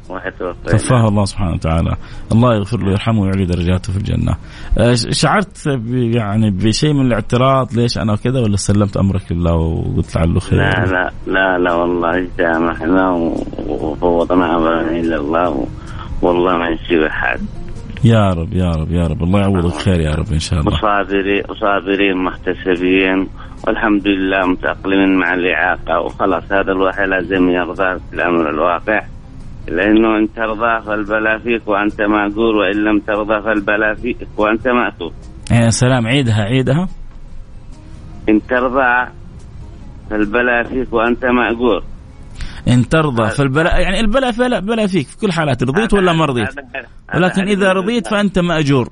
واحد 0.08 0.32
توفى. 0.32 0.70
توفاه 0.70 1.08
الله 1.08 1.24
سبحانه 1.24 1.52
وتعالى. 1.52 1.96
الله 2.32 2.54
يغفر 2.54 2.78
له 2.78 2.86
ويرحمه 2.86 3.20
ويعلي 3.20 3.44
درجاته 3.44 3.92
في 3.92 3.98
الجنة. 3.98 4.36
شعرت 5.10 5.66
يعني 5.92 6.50
بشيء 6.50 6.92
من 6.92 7.06
الاعتراض 7.06 7.74
ليش 7.74 7.98
أنا 7.98 8.16
كذا 8.16 8.40
ولا 8.40 8.56
سلمت 8.56 8.96
أمرك 8.96 9.32
لله 9.32 9.54
وقلت 9.54 10.16
لعله 10.16 10.40
خير؟ 10.40 10.58
لا 10.58 10.84
لا 10.86 11.10
لا 11.26 11.58
لا 11.58 11.74
والله 11.74 12.28
سامحنا 12.38 13.10
وفوضنا 13.68 14.56
أمرنا 14.56 14.90
إلا 15.00 15.16
الله 15.16 15.66
والله 16.22 16.56
ما 16.56 16.70
نسيب 16.74 17.02
أحد. 17.02 17.40
يا 18.04 18.28
رب 18.32 18.52
يا 18.52 18.70
رب 18.70 18.90
يا 18.90 19.06
رب. 19.06 19.22
الله 19.22 19.40
يعوضك 19.40 19.74
خير 19.74 20.00
يا 20.00 20.14
رب 20.14 20.32
إن 20.32 20.38
شاء 20.38 20.60
الله. 20.60 20.72
وصابرين 20.72 21.42
وصابرين 21.48 22.24
محتسبين 22.24 23.28
والحمد 23.66 24.06
لله 24.08 24.46
متأقلمين 24.46 25.18
مع 25.18 25.34
الإعاقة 25.34 26.00
وخلاص 26.00 26.52
هذا 26.52 26.72
الواحد 26.72 27.08
لازم 27.08 27.48
يرضى 27.50 27.98
في 27.98 28.14
الأمر 28.14 28.50
الواقع. 28.50 29.00
لأنه 29.68 30.16
إن 30.18 30.32
ترضى 30.32 30.80
فالبلا 30.86 31.38
فيك 31.38 31.68
وأنت 31.68 32.00
مأجور 32.00 32.56
وإن 32.56 32.76
لم 32.84 32.98
ترضى 32.98 33.42
فالبلا 33.42 33.94
فيك 33.94 34.16
وأنت 34.36 34.68
مأثور 34.68 35.12
يا 35.52 35.70
سلام 35.70 36.06
عيدها 36.06 36.42
عيدها. 36.42 36.88
إن 38.28 38.46
ترضى 38.46 39.10
فالبلا 40.10 40.62
فيك 40.62 40.92
وأنت 40.92 41.24
مأجور. 41.24 41.82
إن 42.68 42.88
ترضى 42.88 43.28
فالبلاء 43.30 43.80
يعني 43.80 44.00
البلاء 44.00 44.32
فلا 44.32 44.58
بلا 44.60 44.86
فيك 44.86 45.06
في 45.06 45.18
كل 45.18 45.32
حالات 45.32 45.62
رضيت 45.62 45.94
ولا 45.94 46.12
ما 46.12 46.24
رضيت؟ 46.24 46.54
ولكن 47.14 47.42
إذا 47.42 47.72
رضيت 47.72 48.06
فأنت 48.06 48.38
مأجور. 48.38 48.88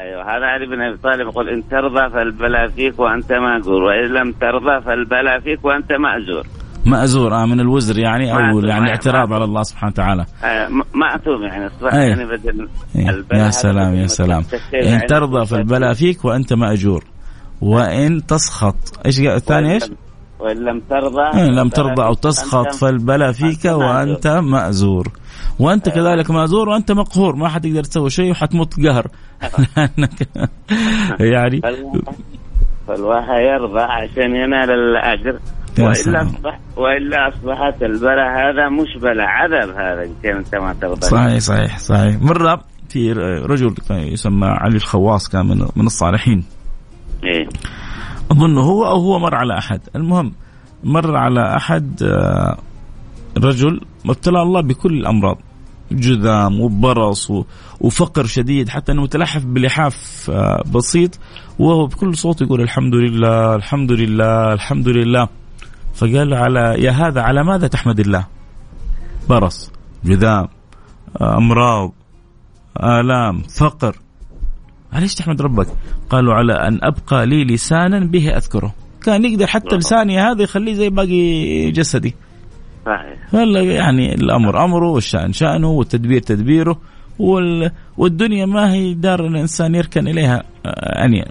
أيوه 0.00 0.22
هذا 0.22 0.46
علي 0.46 0.66
بن 0.66 0.80
أبي 0.82 0.96
طالب 0.96 1.28
يقول 1.28 1.48
إن 1.48 1.68
ترضى 1.68 2.10
فالبلاء 2.10 2.68
فيك 2.68 3.00
وأنت 3.00 3.32
مأجور 3.32 3.82
وإن 3.82 4.04
لم 4.04 4.32
ترضى 4.32 4.80
فالبلاء 4.84 5.40
فيك 5.40 5.64
وأنت 5.64 5.92
مأجور. 5.92 6.46
مأزور 6.86 7.34
آه 7.34 7.46
من 7.46 7.60
الوزر 7.60 7.98
يعني 7.98 8.32
أو 8.32 8.60
يعني 8.60 8.90
اعتراض 8.90 9.32
على 9.32 9.44
الله 9.44 9.62
سبحانه 9.62 9.92
وتعالى. 9.92 10.26
آه 10.44 10.68
مأثوم 10.94 11.42
يعني 11.42 11.66
أصبح 11.66 11.94
أيه. 11.94 12.08
يعني 12.08 12.24
بدل 12.24 12.68
البلاء 12.96 13.44
يا 13.44 13.50
سلام 13.50 13.94
يا 13.94 14.06
سلام. 14.06 14.42
إن 14.74 15.06
ترضى 15.06 15.46
فالبلاء 15.46 15.94
فيك 15.94 16.24
وأنت 16.24 16.52
مأجور. 16.52 17.04
وإن 17.60 18.26
تسخط. 18.26 18.76
إيش 19.06 19.20
الثاني 19.20 19.72
إيش؟ 19.72 19.82
وإن 20.40 20.56
لم 20.56 20.80
ترضى 20.80 21.40
إن 21.40 21.54
لم 21.54 21.68
ترضى 21.68 22.02
أو 22.02 22.14
تسخط 22.14 22.74
فالبلاء 22.74 23.32
فيك 23.32 23.64
وأنت 23.64 24.26
مأزور 24.26 25.08
وأنت 25.58 25.88
كذلك 25.88 26.30
مأزور 26.30 26.68
وأنت 26.68 26.92
مقهور 26.92 27.36
ما 27.36 27.48
حتقدر 27.48 27.84
تسوي 27.84 28.10
شيء 28.10 28.30
وحتموت 28.30 28.74
قهر. 28.80 29.06
لأنك 29.76 30.28
يعني 31.34 31.60
فالواحد 32.88 33.40
يرضى 33.40 33.80
عشان 33.80 34.36
ينال 34.36 34.70
الأجر. 34.70 35.38
وإلا 35.78 36.22
اصبح 36.22 36.60
وإلا 36.76 37.28
أصبحت 37.28 37.82
البلاء 37.82 38.28
هذا 38.30 38.68
مش 38.68 39.02
بلاء 39.02 39.26
عذاب 39.26 39.68
هذا 39.68 40.02
إن 40.02 40.14
كان 40.22 40.36
أنت 40.36 40.54
ما 40.54 40.72
تقدر 40.72 41.00
صحيح 41.00 41.38
صحيح 41.38 41.78
صحيح. 41.78 42.22
مره 42.22 42.60
في 42.88 43.12
رجل 43.42 43.74
يسمى 43.90 44.46
علي 44.46 44.76
الخواص 44.76 45.28
كان 45.28 45.46
من 45.46 45.68
من 45.76 45.86
الصالحين. 45.86 46.44
إيه. 47.24 47.48
أظن 48.30 48.58
هو 48.58 48.86
أو 48.86 48.96
هو 48.96 49.18
مر 49.18 49.34
على 49.34 49.58
أحد. 49.58 49.80
المهم 49.96 50.32
مر 50.84 51.16
على 51.16 51.56
أحد 51.56 52.02
آه، 52.02 52.58
رجل 53.38 53.80
ابتلى 54.12 54.42
الله 54.42 54.60
بكل 54.60 54.92
الأمراض 54.92 55.38
جذام 55.92 56.60
وبرص 56.60 57.32
وفقر 57.80 58.26
شديد 58.26 58.68
حتى 58.68 58.92
إنه 58.92 59.02
متلحف 59.02 59.44
بلحاف 59.44 60.30
آه، 60.30 60.64
بسيط 60.74 61.18
وهو 61.58 61.86
بكل 61.86 62.16
صوت 62.16 62.40
يقول 62.40 62.60
الحمد 62.60 62.94
لله 62.94 63.54
الحمد 63.54 63.92
لله 63.92 64.52
الحمد 64.52 64.88
لله. 64.88 65.28
فقال 65.94 66.34
على 66.34 66.74
يا 66.78 66.90
هذا 66.90 67.20
على 67.20 67.44
ماذا 67.44 67.66
تحمد 67.66 68.00
الله؟ 68.00 68.26
برص 69.28 69.70
جذام 70.04 70.48
آه، 71.20 71.36
أمراض 71.36 71.92
آلام 72.82 73.42
فقر. 73.42 73.96
ليش 74.92 75.14
تحمد 75.14 75.42
ربك؟ 75.42 75.66
قالوا 76.10 76.34
على 76.34 76.52
أن 76.52 76.78
أبقى 76.82 77.26
لي 77.26 77.44
لسانا 77.44 77.98
به 78.00 78.36
أذكره. 78.36 78.74
كان 79.02 79.24
يقدر 79.24 79.46
حتى 79.46 79.76
لساني 79.76 80.20
هذا 80.20 80.42
يخليه 80.42 80.74
زي 80.74 80.90
باقي 80.90 81.70
جسدي. 81.70 82.14
صحيح. 82.88 83.34
يعني 83.54 84.14
الأمر 84.14 84.64
أمره 84.64 84.86
والشأن 84.90 85.32
شأنه 85.32 85.68
والتدبير 85.70 86.20
تدبيره 86.20 86.80
وال... 87.18 87.70
والدنيا 87.96 88.46
ما 88.46 88.72
هي 88.72 88.94
دار 88.94 89.26
الإنسان 89.26 89.74
يركن 89.74 90.08
إليها 90.08 90.42
يعني. 90.96 91.24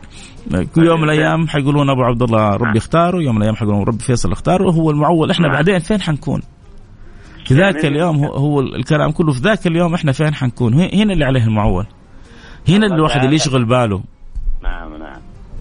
كل 0.75 0.85
يوم 0.85 1.01
من 1.01 1.09
الأيام 1.09 1.47
حيقولون 1.47 1.89
أبو 1.89 2.03
عبد 2.03 2.21
الله 2.21 2.49
ربي 2.49 2.77
اختاره 2.77 3.21
يوم 3.21 3.35
من 3.35 3.37
الأيام 3.37 3.55
حيقولون 3.55 3.83
ربي 3.83 4.03
فيصل 4.03 4.31
اختاره 4.31 4.71
هو 4.71 4.91
المعول. 4.91 5.31
إحنا 5.31 5.47
بعدين 5.47 5.79
فين 5.79 6.01
حنكون؟ 6.01 6.41
في 7.45 7.53
ذاك 7.53 7.75
يعني 7.75 7.87
اليوم 7.87 8.17
هو, 8.17 8.33
هو 8.33 8.59
الكلام 8.59 9.11
كله 9.11 9.31
في 9.31 9.39
ذاك 9.39 9.67
اليوم 9.67 9.93
إحنا 9.93 10.11
فين 10.11 10.33
حنكون؟ 10.33 10.73
هنا 10.73 11.13
اللي 11.13 11.25
عليه 11.25 11.43
المعول. 11.43 11.85
هنا 12.69 12.85
اللي 12.85 12.95
الواحد 12.95 13.23
اللي 13.23 13.35
يشغل 13.35 13.65
باله. 13.65 13.97
نعم 13.97 14.05
نعم 14.05 14.16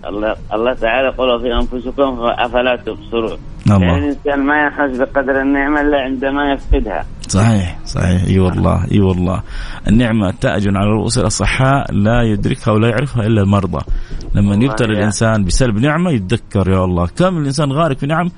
الله 0.09 0.37
الله 0.53 0.75
تعالى 0.75 1.09
قل 1.09 1.41
في 1.41 1.55
أنفسكم 1.55 2.19
أفلا 2.39 2.77
تبصرون. 2.77 3.39
الله. 3.67 3.87
يعني 3.87 3.99
الإنسان 3.99 4.41
ما 4.47 4.67
يحس 4.67 4.99
بقدر 4.99 5.43
النعمة 5.43 5.81
إلا 5.81 6.01
عندما 6.01 6.53
يفقدها. 6.53 7.05
صحيح 7.29 7.79
صحيح. 7.85 8.25
إي 8.25 8.39
والله 8.39 8.87
إي 8.93 9.01
والله. 9.01 9.43
النعمة 9.89 10.31
تاج 10.41 10.69
على 10.69 10.91
رؤوس 10.91 11.19
الاصحاء 11.19 11.93
لا 11.93 12.23
يدركها 12.23 12.73
ولا 12.73 12.89
يعرفها 12.89 13.27
إلا 13.27 13.43
المرضى. 13.43 13.85
لما 14.35 14.65
يبتلى 14.65 14.93
الإنسان 14.93 15.45
بسلب 15.45 15.79
نعمة 15.79 16.11
يتذكر 16.11 16.71
يا 16.71 16.85
الله. 16.85 17.07
كم 17.07 17.39
الإنسان 17.39 17.73
غارق 17.73 17.97
في 17.97 18.07
نعم؟ 18.07 18.31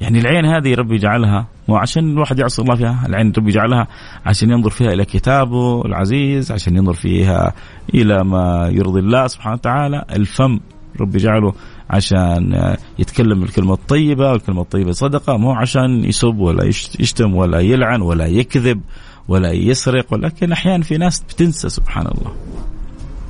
يعني 0.00 0.18
العين 0.18 0.44
هذه 0.44 0.74
ربي 0.74 0.94
يجعلها. 0.94 1.46
وعشان 1.68 2.12
الواحد 2.12 2.38
يعصي 2.38 2.62
الله 2.62 2.74
فيها 2.74 3.06
العين 3.06 3.32
ربي 3.38 3.50
يجعلها 3.50 3.86
عشان 4.26 4.50
ينظر 4.50 4.70
فيها 4.70 4.92
إلى 4.92 5.04
كتابه 5.04 5.82
العزيز 5.84 6.52
عشان 6.52 6.76
ينظر 6.76 6.92
فيها 6.92 7.52
إلى 7.94 8.24
ما 8.24 8.68
يرضي 8.72 9.00
الله 9.00 9.26
سبحانه 9.26 9.54
وتعالى. 9.54 10.04
الفم 10.16 10.60
ربي 11.00 11.18
جعله 11.18 11.52
عشان 11.90 12.74
يتكلم 12.98 13.42
الكلمة 13.42 13.72
الطيبة 13.72 14.32
والكلمة 14.32 14.62
الطيبة 14.62 14.92
صدقة 14.92 15.36
مو 15.36 15.52
عشان 15.52 16.04
يسب 16.04 16.38
ولا 16.38 16.64
يشتم 17.00 17.34
ولا 17.34 17.60
يلعن 17.60 18.02
ولا 18.02 18.26
يكذب 18.26 18.80
ولا 19.28 19.52
يسرق 19.52 20.06
ولكن 20.12 20.52
أحيانا 20.52 20.82
في 20.82 20.98
ناس 20.98 21.20
بتنسى 21.20 21.68
سبحان 21.68 22.06
الله 22.06 22.32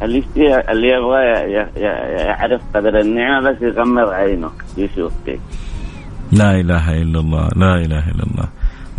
اللي 0.02 0.22
اللي 0.70 0.88
يبغى 0.88 1.22
يعرف 2.26 2.62
قدر 2.74 3.00
النعمة 3.00 3.50
بس 3.50 3.62
يغمض 3.62 4.08
عينه 4.08 4.50
يشوف 4.76 5.12
فيك 5.24 5.40
لا 6.32 6.60
إله 6.60 7.02
إلا 7.02 7.20
الله 7.20 7.48
لا 7.56 7.74
إله 7.74 8.10
إلا 8.10 8.22
الله. 8.22 8.48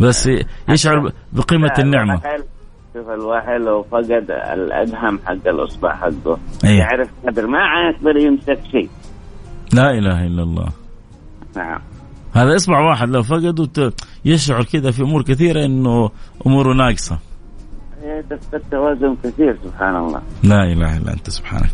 بس 0.00 0.30
يشعر 0.68 1.12
بقيمة 1.32 1.72
النعمة. 1.78 2.20
شوف 2.94 3.08
الواحد 3.08 3.60
لو 3.60 3.82
فقد 3.82 4.26
الأدهم 4.30 5.18
حق 5.26 5.48
الإصبع 5.48 5.96
حقه 5.96 6.38
أيه. 6.64 6.78
يعرف 6.78 7.08
قدر 7.26 7.46
ما 7.46 7.58
يقدر 7.90 8.16
يمسك 8.16 8.58
شيء. 8.72 8.88
لا 9.72 9.90
إله 9.90 10.26
إلا 10.26 10.42
الله. 10.42 10.68
نعم. 11.56 11.80
هذا 12.34 12.56
إصبع 12.56 12.80
واحد 12.80 13.08
لو 13.08 13.22
فقده 13.22 13.92
يشعر 14.24 14.64
كذا 14.64 14.90
في 14.90 15.02
أمور 15.02 15.22
كثيرة 15.22 15.64
إنه 15.64 16.10
أموره 16.46 16.74
ناقصة. 16.74 17.18
تفقد 18.22 18.62
توازن 18.70 19.16
كثير 19.24 19.58
سبحان 19.64 19.96
الله. 19.96 20.20
لا 20.42 20.72
إله 20.72 20.96
إلا 20.96 21.12
أنت 21.12 21.30
سبحانك. 21.30 21.70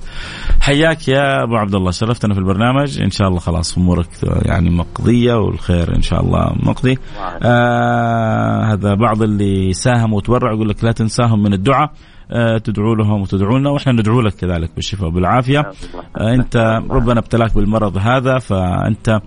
حياك 0.61 1.09
يا 1.09 1.42
أبو 1.42 1.57
عبد 1.57 1.74
الله. 1.74 1.90
شرفتنا 1.90 2.35
في 2.35 2.40
البرنامج. 2.40 3.02
إن 3.02 3.11
شاء 3.11 3.28
الله 3.28 3.38
خلاص 3.38 3.78
أمورك 3.78 4.09
يعني 4.42 4.70
مقضية 4.70 5.35
والخير 5.35 5.96
إن 5.96 6.02
شاء 6.02 6.20
الله 6.20 6.52
مقضي. 6.62 6.98
آه 7.42 8.64
هذا 8.64 8.94
بعض 8.94 9.22
اللي 9.22 9.72
ساهموا 9.72 10.16
وتبرع 10.16 10.52
يقول 10.52 10.68
لك 10.68 10.85
لا 10.85 10.92
تنساهم 10.92 11.42
من 11.42 11.52
الدعاء. 11.52 11.90
آه 12.30 12.59
تدعو 12.59 12.94
لهم 12.94 13.22
وتدعو 13.22 13.59
لنا 13.59 13.70
وإحنا 13.70 13.92
ندعو 13.92 14.20
لك 14.20 14.35
كذلك 14.35 14.70
بالشفاء 14.74 15.11
والعافيه 15.11 15.59
آه 15.59 16.35
أنت 16.35 16.57
ربنا 16.90 17.20
ابتلاك 17.20 17.54
بالمرض 17.54 17.98
هذا 17.98 18.38
فأنت 18.38 19.20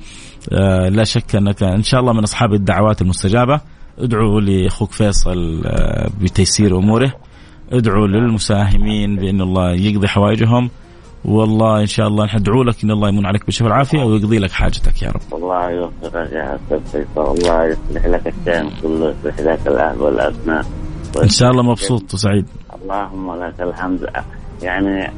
آه 0.51 0.89
لا 0.89 1.03
شك 1.03 1.35
أنك 1.35 1.63
إن 1.63 1.83
شاء 1.83 1.99
الله 1.99 2.13
من 2.13 2.23
أصحاب 2.23 2.53
الدعوات 2.53 3.01
المستجابة. 3.01 3.61
ادعوا 3.99 4.41
لأخوك 4.41 4.91
فيصل 4.91 5.61
آه، 5.65 6.09
بتيسير 6.21 6.77
أموره 6.77 7.13
ادعوا 7.71 8.07
للمساهمين 8.07 9.15
بأن 9.15 9.41
الله 9.41 9.71
يقضي 9.71 10.07
حوائجهم 10.07 10.69
والله 11.25 11.81
إن 11.81 11.85
شاء 11.85 12.07
الله 12.07 12.35
ندعو 12.35 12.63
لك 12.63 12.83
إن 12.83 12.91
الله 12.91 13.09
يمن 13.09 13.25
عليك 13.25 13.45
بالشفاء 13.45 13.69
والعافيه 13.69 13.99
ويقضي 13.99 14.39
لك 14.39 14.51
حاجتك 14.51 15.01
يا 15.01 15.09
رب. 15.09 15.21
الله 15.33 15.69
يوفقك 15.69 16.31
يا 16.31 16.55
أستاذ 16.55 16.79
فيصل، 16.91 17.35
الله 17.35 17.65
يصلح 17.65 18.05
لك 18.05 18.27
الشأن 18.27 18.69
كله، 18.81 19.09
يصلح 19.09 19.39
لك 19.39 19.67
الأهل 19.67 20.01
والأبناء. 20.01 20.65
إن 21.23 21.29
شاء 21.29 21.51
الله 21.51 21.63
مبسوط 21.63 22.13
وسعيد. 22.13 22.45
اللهم 22.81 23.43
لك 23.43 23.61
الحمد 23.61 24.09
يعني 24.61 25.11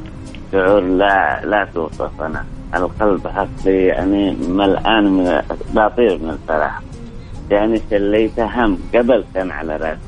شعور 0.52 0.80
لا 0.80 1.40
لا 1.44 1.68
توصف 1.74 2.20
أنا، 2.20 2.44
القلب 2.74 3.28
حقي 3.28 3.70
يعني 3.70 4.36
ملآن 4.48 5.04
من 5.04 5.24
باطير 5.74 6.18
من 6.22 6.30
الفرح. 6.30 6.80
يعني 7.50 7.80
شليت 7.90 8.40
هم. 8.40 8.78
قبل 8.94 9.24
كان 9.34 9.50
على 9.50 9.76
رأسي. 9.76 10.00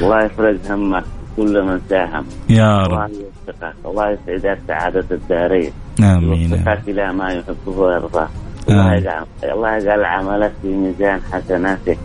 الله 0.00 0.24
يفرج 0.24 0.58
همك 0.70 1.04
كل 1.36 1.62
من 1.62 1.80
ساهم. 1.90 2.24
يا 2.50 2.82
رب. 2.82 2.92
الله 2.92 3.20
يوفقك. 3.20 3.74
الله 3.86 4.10
يسعدك 4.10 4.58
سعادة 4.68 5.06
الدارين. 5.10 5.72
آمين. 6.00 6.50
يوفقك 6.50 6.88
إلى 6.88 7.12
ما 7.12 7.32
يحبه 7.32 7.78
ويرضاه 7.78 8.28
الله 8.68 8.94
يجعل 8.94 9.24
الله 9.44 9.76
يجعل 9.76 10.04
عملك 10.04 10.52
في 10.62 10.68
ميزان 10.68 11.20
حسناتك 11.32 11.98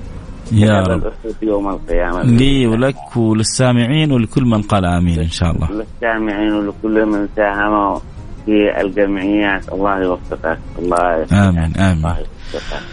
يا 0.51 0.79
رب. 0.79 1.11
يوم 1.41 1.69
القيامة 1.69 2.21
لي 2.21 2.67
ولك 2.67 3.17
وللسامعين 3.17 4.11
ولكل 4.11 4.45
من 4.45 4.61
قال 4.61 4.85
آمين 4.85 5.19
إن 5.19 5.29
شاء 5.29 5.51
الله. 5.51 5.67
للسامعين 5.71 6.53
ولكل 6.53 7.05
من 7.05 7.27
ساهم 7.35 8.01
في 8.45 8.81
الجمعيات. 8.81 9.73
الله 9.73 9.99
يوفقك. 10.03 10.59
الله 10.79 11.17
يوفقك 11.17 11.33
آمين. 11.33 11.77
آمين. 11.77 12.05
الله 12.05 12.17
يوفقك. 12.19 12.83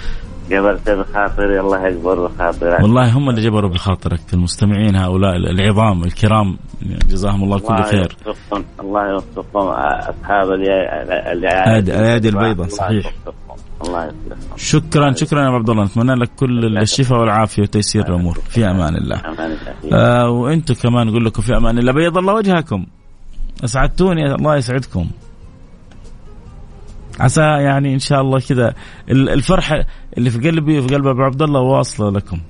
جبرت 0.51 0.91
بخاطري 0.91 1.61
الله 1.61 1.87
يجبر 1.87 2.27
بخاطرك 2.27 2.81
والله 2.81 3.19
هم 3.19 3.31
اللي 3.31 3.41
جبروا 3.41 3.71
بخاطرك 3.71 4.21
المستمعين 4.35 4.97
هؤلاء 4.97 5.37
العظام 5.37 6.05
الكرام 6.05 6.57
جزاهم 6.83 7.45
الله 7.45 7.59
كل 7.59 7.83
خير. 7.83 8.17
الله 8.81 9.11
يوفقهم 9.11 9.69
أصحاب 9.69 10.51
الايادي 11.37 12.29
البيضاء 12.29 12.69
صحيح. 12.69 13.13
الله 13.85 14.05
يصلحهم 14.05 14.57
شكرا 14.57 15.13
شكرا 15.13 15.43
يا 15.43 15.49
عبد 15.49 15.71
الله. 15.71 15.85
نتمنى 15.85 16.15
لك 16.15 16.31
كل 16.37 16.79
الشفاء 16.79 17.21
والعافية 17.21 17.63
وتيسير 17.63 18.09
الأمور. 18.09 18.39
في 18.49 18.71
أمان 18.71 18.97
الله. 18.97 19.21
أمان 19.27 19.57
الله. 19.85 19.99
آه 19.99 20.31
وأنتم 20.31 20.75
كمان 20.75 21.07
نقول 21.07 21.25
لكم 21.25 21.43
في 21.43 21.57
أمان 21.57 21.79
الله. 21.79 21.93
بيض 21.93 22.19
الله 22.19 22.35
وجهكم. 22.35 22.87
أسعدتوني 23.65 24.35
الله 24.35 24.57
يسعدكم. 24.57 25.07
عسى 27.21 27.41
يعني 27.41 27.95
إن 27.95 27.99
شاء 27.99 28.21
الله 28.21 28.41
كذا 28.41 28.75
الفرحة 29.11 29.85
اللي 30.19 30.31
في 30.31 30.39
قلبي 30.39 30.79
وفي 30.79 30.95
قلب 30.95 31.07
أبو 31.07 31.23
عبد 31.23 31.43
الله 31.43 31.61
واصلة 31.61 32.11
لكم. 32.11 32.41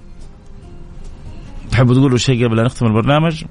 تحبوا 1.71 1.95
تقولوا 1.95 2.19
شيء 2.19 2.47
قبل 2.47 2.59
أن 2.59 2.65
نختم 2.65 2.87
البرنامج؟ 2.87 3.45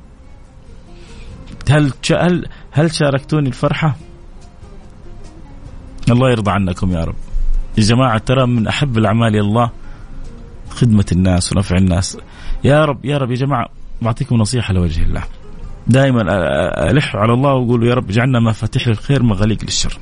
هل 1.69 1.93
هل 2.11 2.47
هل 2.71 2.91
شاركتوني 2.91 3.47
الفرحة؟ 3.47 3.95
الله 6.09 6.29
يرضى 6.29 6.51
عنكم 6.51 6.91
يا 6.91 7.03
رب. 7.03 7.15
يا 7.77 7.83
جماعة 7.83 8.17
ترى 8.17 8.47
من 8.47 8.67
أحب 8.67 8.97
الأعمال 8.97 9.35
الله 9.35 9.69
خدمة 10.69 11.05
الناس 11.11 11.53
ونفع 11.53 11.77
الناس. 11.77 12.17
يا 12.63 12.85
رب 12.85 13.05
يا 13.05 13.17
رب 13.17 13.31
يا 13.31 13.35
جماعة 13.35 13.69
بعطيكم 14.01 14.35
نصيحة 14.35 14.73
لوجه 14.73 15.03
الله. 15.03 15.23
دائما 15.87 16.21
ألح 16.91 17.15
على 17.15 17.33
الله 17.33 17.53
واقول 17.53 17.87
يا 17.87 17.93
رب 17.93 18.09
اجعلنا 18.09 18.39
مفاتيح 18.39 18.87
للخير 18.87 19.23
مغاليق 19.23 19.63
للشر. 19.63 19.97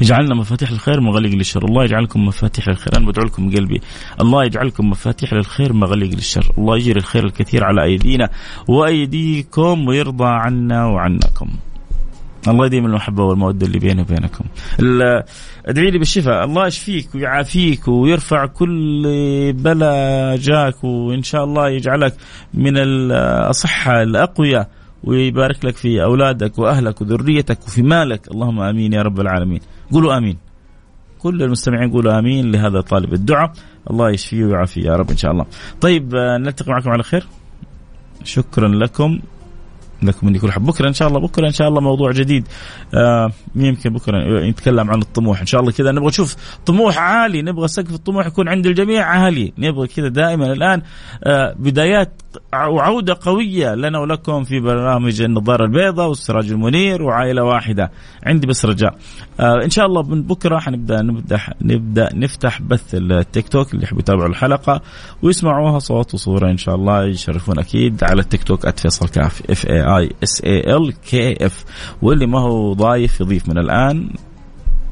يجعلنا 0.00 0.34
مفاتيح 0.34 0.70
الخير 0.70 1.00
مغلق 1.00 1.30
للشر. 1.30 1.64
الله 1.64 1.84
يجعلكم 1.84 2.26
مفاتيح 2.26 2.68
الخير 2.68 2.96
أنا 2.96 3.06
بدعو 3.06 3.24
لكم 3.24 3.50
قلبي. 3.56 3.80
الله 4.20 4.44
يجعلكم 4.44 4.90
مفاتيح 4.90 5.34
للخير 5.34 5.72
مغلق 5.72 6.14
للشر. 6.14 6.52
الله 6.58 6.76
يجري 6.76 6.98
الخير 6.98 7.24
الكثير 7.24 7.64
على 7.64 7.82
أيدينا 7.82 8.28
وأيديكم 8.68 9.88
ويرضى 9.88 10.28
عنا 10.28 10.86
وعنكم. 10.86 11.48
الله 12.48 12.66
يديم 12.66 12.86
المحبة 12.86 13.24
والمودة 13.24 13.66
اللي 13.66 13.78
بيني 13.78 14.02
وبينكم. 14.02 14.44
ادعي 15.66 15.90
لي 15.90 15.98
بالشفاء. 15.98 16.44
الله 16.44 16.66
يشفيك 16.66 17.14
ويعافيك 17.14 17.88
ويرفع 17.88 18.46
كل 18.46 19.02
بلا 19.52 20.36
جاك 20.40 20.84
وإن 20.84 21.22
شاء 21.22 21.44
الله 21.44 21.68
يجعلك 21.68 22.14
من 22.54 22.76
الأصحة 22.76 24.02
الأقوياء. 24.02 24.70
ويبارك 25.04 25.64
لك 25.64 25.76
في 25.76 26.02
أولادك 26.02 26.58
وأهلك 26.58 27.00
وذريتك 27.00 27.58
وفي 27.66 27.82
مالك. 27.82 28.28
اللهم 28.30 28.60
آمين 28.60 28.92
يا 28.92 29.02
رب 29.02 29.20
العالمين. 29.20 29.60
قولوا 29.92 30.16
آمين. 30.16 30.36
كل 31.18 31.42
المستمعين 31.42 31.90
قولوا 31.90 32.18
آمين 32.18 32.52
لهذا 32.52 32.80
طالب 32.80 33.12
الدعاء. 33.12 33.52
الله 33.90 34.10
يشفيه 34.10 34.44
ويعافيه 34.44 34.82
يا 34.82 34.96
رب 34.96 35.10
إن 35.10 35.16
شاء 35.16 35.32
الله. 35.32 35.46
طيب 35.80 36.14
نلتقي 36.14 36.72
معكم 36.72 36.90
على 36.90 37.02
خير. 37.02 37.26
شكرا 38.24 38.68
لكم. 38.68 39.20
لكم 40.02 40.26
مني 40.26 40.38
كل 40.38 40.52
حب. 40.52 40.64
بكرة 40.64 40.88
إن 40.88 40.92
شاء 40.92 41.08
الله 41.08 41.20
بكرة 41.20 41.46
إن 41.46 41.52
شاء 41.52 41.68
الله 41.68 41.80
موضوع 41.80 42.12
جديد. 42.12 42.48
آه 42.94 43.32
يمكن 43.56 43.92
بكرة 43.92 44.48
نتكلم 44.48 44.90
عن 44.90 45.00
الطموح. 45.00 45.40
إن 45.40 45.46
شاء 45.46 45.60
الله 45.60 45.72
كذا 45.72 45.92
نبغى 45.92 46.06
نشوف 46.06 46.36
طموح 46.66 46.98
عالي. 46.98 47.42
نبغى 47.42 47.68
سقف 47.68 47.94
الطموح 47.94 48.26
يكون 48.26 48.48
عند 48.48 48.66
الجميع 48.66 49.04
عالي. 49.04 49.52
نبغى 49.58 49.86
كذا 49.86 50.08
دائما 50.08 50.52
الآن. 50.52 50.82
آه 51.24 51.54
بدايات 51.58 52.22
وعوده 52.54 53.18
قوية 53.22 53.74
لنا 53.74 53.98
ولكم 53.98 54.44
في 54.44 54.60
برنامج 54.60 55.22
النظارة 55.22 55.64
البيضاء 55.64 56.08
والسراج 56.08 56.50
المنير 56.50 57.02
وعائلة 57.02 57.42
واحدة 57.44 57.90
عندي 58.26 58.46
بس 58.46 58.64
رجاء. 58.64 58.94
آه 59.40 59.64
إن 59.64 59.70
شاء 59.70 59.86
الله 59.86 60.02
من 60.02 60.22
بكرة 60.22 60.58
حنبدأ 60.58 61.02
نبدأ 61.02 61.40
نبدأ 61.62 62.08
نفتح 62.14 62.62
بث 62.62 62.94
التيك 62.94 63.48
توك 63.48 63.74
اللي 63.74 63.84
يحبوا 63.84 64.00
يتابعوا 64.00 64.28
الحلقة 64.28 64.80
ويسمعوها 65.22 65.78
صوت 65.78 66.14
وصورة 66.14 66.50
إن 66.50 66.56
شاء 66.56 66.74
الله 66.74 67.04
يشرفون 67.04 67.58
أكيد 67.58 68.04
على 68.04 68.20
التيك 68.20 68.42
توك 68.42 68.68
@فيصل 68.78 69.08
كاف 69.08 69.42
F 69.50 69.66
A 69.66 69.82
I 69.82 70.10
S 70.22 70.44
A 70.44 70.76
L 70.76 70.92
K 71.10 71.46
F 71.46 71.64
واللي 72.02 72.26
ما 72.26 72.40
هو 72.40 72.72
ضايف 72.72 73.20
يضيف 73.20 73.48
من 73.48 73.58
الآن 73.58 74.10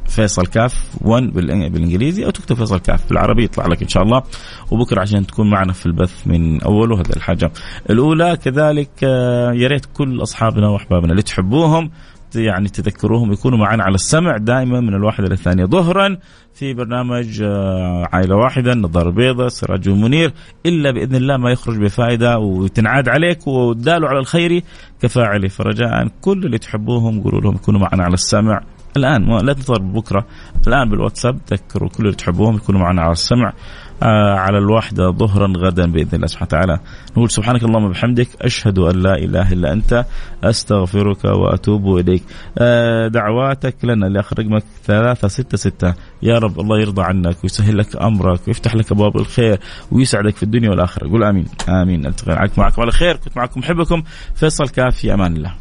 فيصل 0.07 0.47
كاف 0.47 0.97
1 1.01 1.23
بالإنجليزي 1.33 2.25
أو 2.25 2.31
تكتب 2.31 2.57
فيصل 2.57 2.79
كاف 2.79 3.09
بالعربي 3.09 3.45
يطلع 3.45 3.67
لك 3.67 3.83
إن 3.83 3.89
شاء 3.89 4.03
الله. 4.03 4.23
وبكرة 4.71 5.01
عشان 5.01 5.27
تكون 5.27 5.51
معنا 5.51 5.73
في 5.73 5.87
البث 5.87 6.27
من 6.27 6.63
أوله 6.63 7.01
هذه 7.01 7.17
الحاجة. 7.17 7.53
الأولى 7.91 8.37
كذلك 8.45 8.91
آه، 9.05 9.53
يا 9.53 9.69
ريت 9.69 9.87
كل 9.95 10.23
أصحابنا 10.23 10.69
وأحبابنا 10.69 11.11
اللي 11.11 11.23
تحبوهم 11.23 11.91
يعني 12.35 12.69
تذكروهم 12.69 13.33
يكونوا 13.33 13.59
معنا 13.59 13.83
على 13.83 13.95
السمع 13.95 14.37
دائما 14.37 14.81
من 14.81 14.95
الواحدة 14.95 15.27
إلى 15.27 15.35
الثانية. 15.35 15.65
ظهرا 15.65 16.17
في 16.55 16.75
برنامج 16.75 17.43
آه، 17.43 18.09
عائلة 18.13 18.37
واحدة 18.37 18.73
النظارة 18.73 19.09
البيضاء 19.09 19.49
سراج 19.49 19.89
منير 19.89 20.33
إلا 20.67 20.91
بإذن 20.91 21.15
الله 21.15 21.37
ما 21.37 21.51
يخرج 21.51 21.79
بفائدة 21.79 22.39
وتنعاد 22.39 23.09
عليك 23.09 23.47
ودالوا 23.47 24.09
على 24.09 24.19
الخير 24.19 24.63
كفاعله. 25.01 25.49
فرجاء 25.49 26.09
كل 26.21 26.47
اللي 26.47 26.59
تحبوهم 26.59 27.23
قولوا 27.23 27.41
لهم 27.41 27.55
يكونوا 27.55 27.81
معنا 27.81 28.05
على 28.05 28.15
السمع. 28.15 28.61
الآن 28.97 29.47
لا 29.47 29.53
تنتظر 29.53 29.83
بكرة. 29.83 30.27
الآن 30.67 30.91
بالواتساب 30.91 31.39
تذكروا 31.47 31.89
كل 31.89 32.05
اللي 32.05 32.17
تحبوهم 32.17 32.57
يكونوا 32.57 32.81
معنا 32.81 33.03
على 33.03 33.13
السمع 33.13 33.53
آه 34.03 34.35
على 34.35 34.59
الواحدة 34.59 35.11
ظهرا 35.11 35.53
غدا 35.57 35.93
بإذن 35.93 36.09
الله 36.13 36.27
سبحانه 36.27 36.49
وتعالى. 36.49 36.79
نقول 37.11 37.31
سبحانك 37.31 37.63
اللهم 37.65 37.85
وبحمدك 37.85 38.29
أشهد 38.41 38.79
أن 38.79 39.03
لا 39.03 39.15
إله 39.15 39.53
إلا 39.53 39.73
أنت 39.73 40.05
أستغفرك 40.45 41.25
وأتوب 41.25 41.97
إليك. 41.99 42.23
آه 42.59 43.09
دعواتك 43.09 43.77
لنا 43.85 44.07
لآخر 44.07 44.39
رقمك 44.39 44.65
ثلاثة 44.85 45.29
ستة 45.29 45.57
ستة. 45.57 45.95
يا 46.23 46.39
رب 46.39 46.61
الله 46.61 46.81
يرضى 46.81 47.03
عنك 47.03 47.37
ويسهل 47.43 47.79
لك 47.79 47.97
أمرك 47.97 48.41
ويفتح 48.49 48.75
لك 48.75 48.93
أبواب 48.93 49.17
الخير 49.17 49.61
ويسعدك 49.93 50.37
في 50.37 50.43
الدنيا 50.43 50.71
والآخرة. 50.71 51.09
قول 51.09 51.25
آمين. 51.25 51.47
آمين. 51.69 52.07
ألتقي 52.07 52.51
معكم. 52.57 52.83
على 52.83 52.93
خير. 52.93 53.17
كنت 53.17 53.37
معكم 53.37 53.61
محبكم 53.61 54.03
فيصل 54.35 54.69
كاف 54.69 54.97
في 54.97 55.15
أمان 55.15 55.37
الله. 55.37 55.53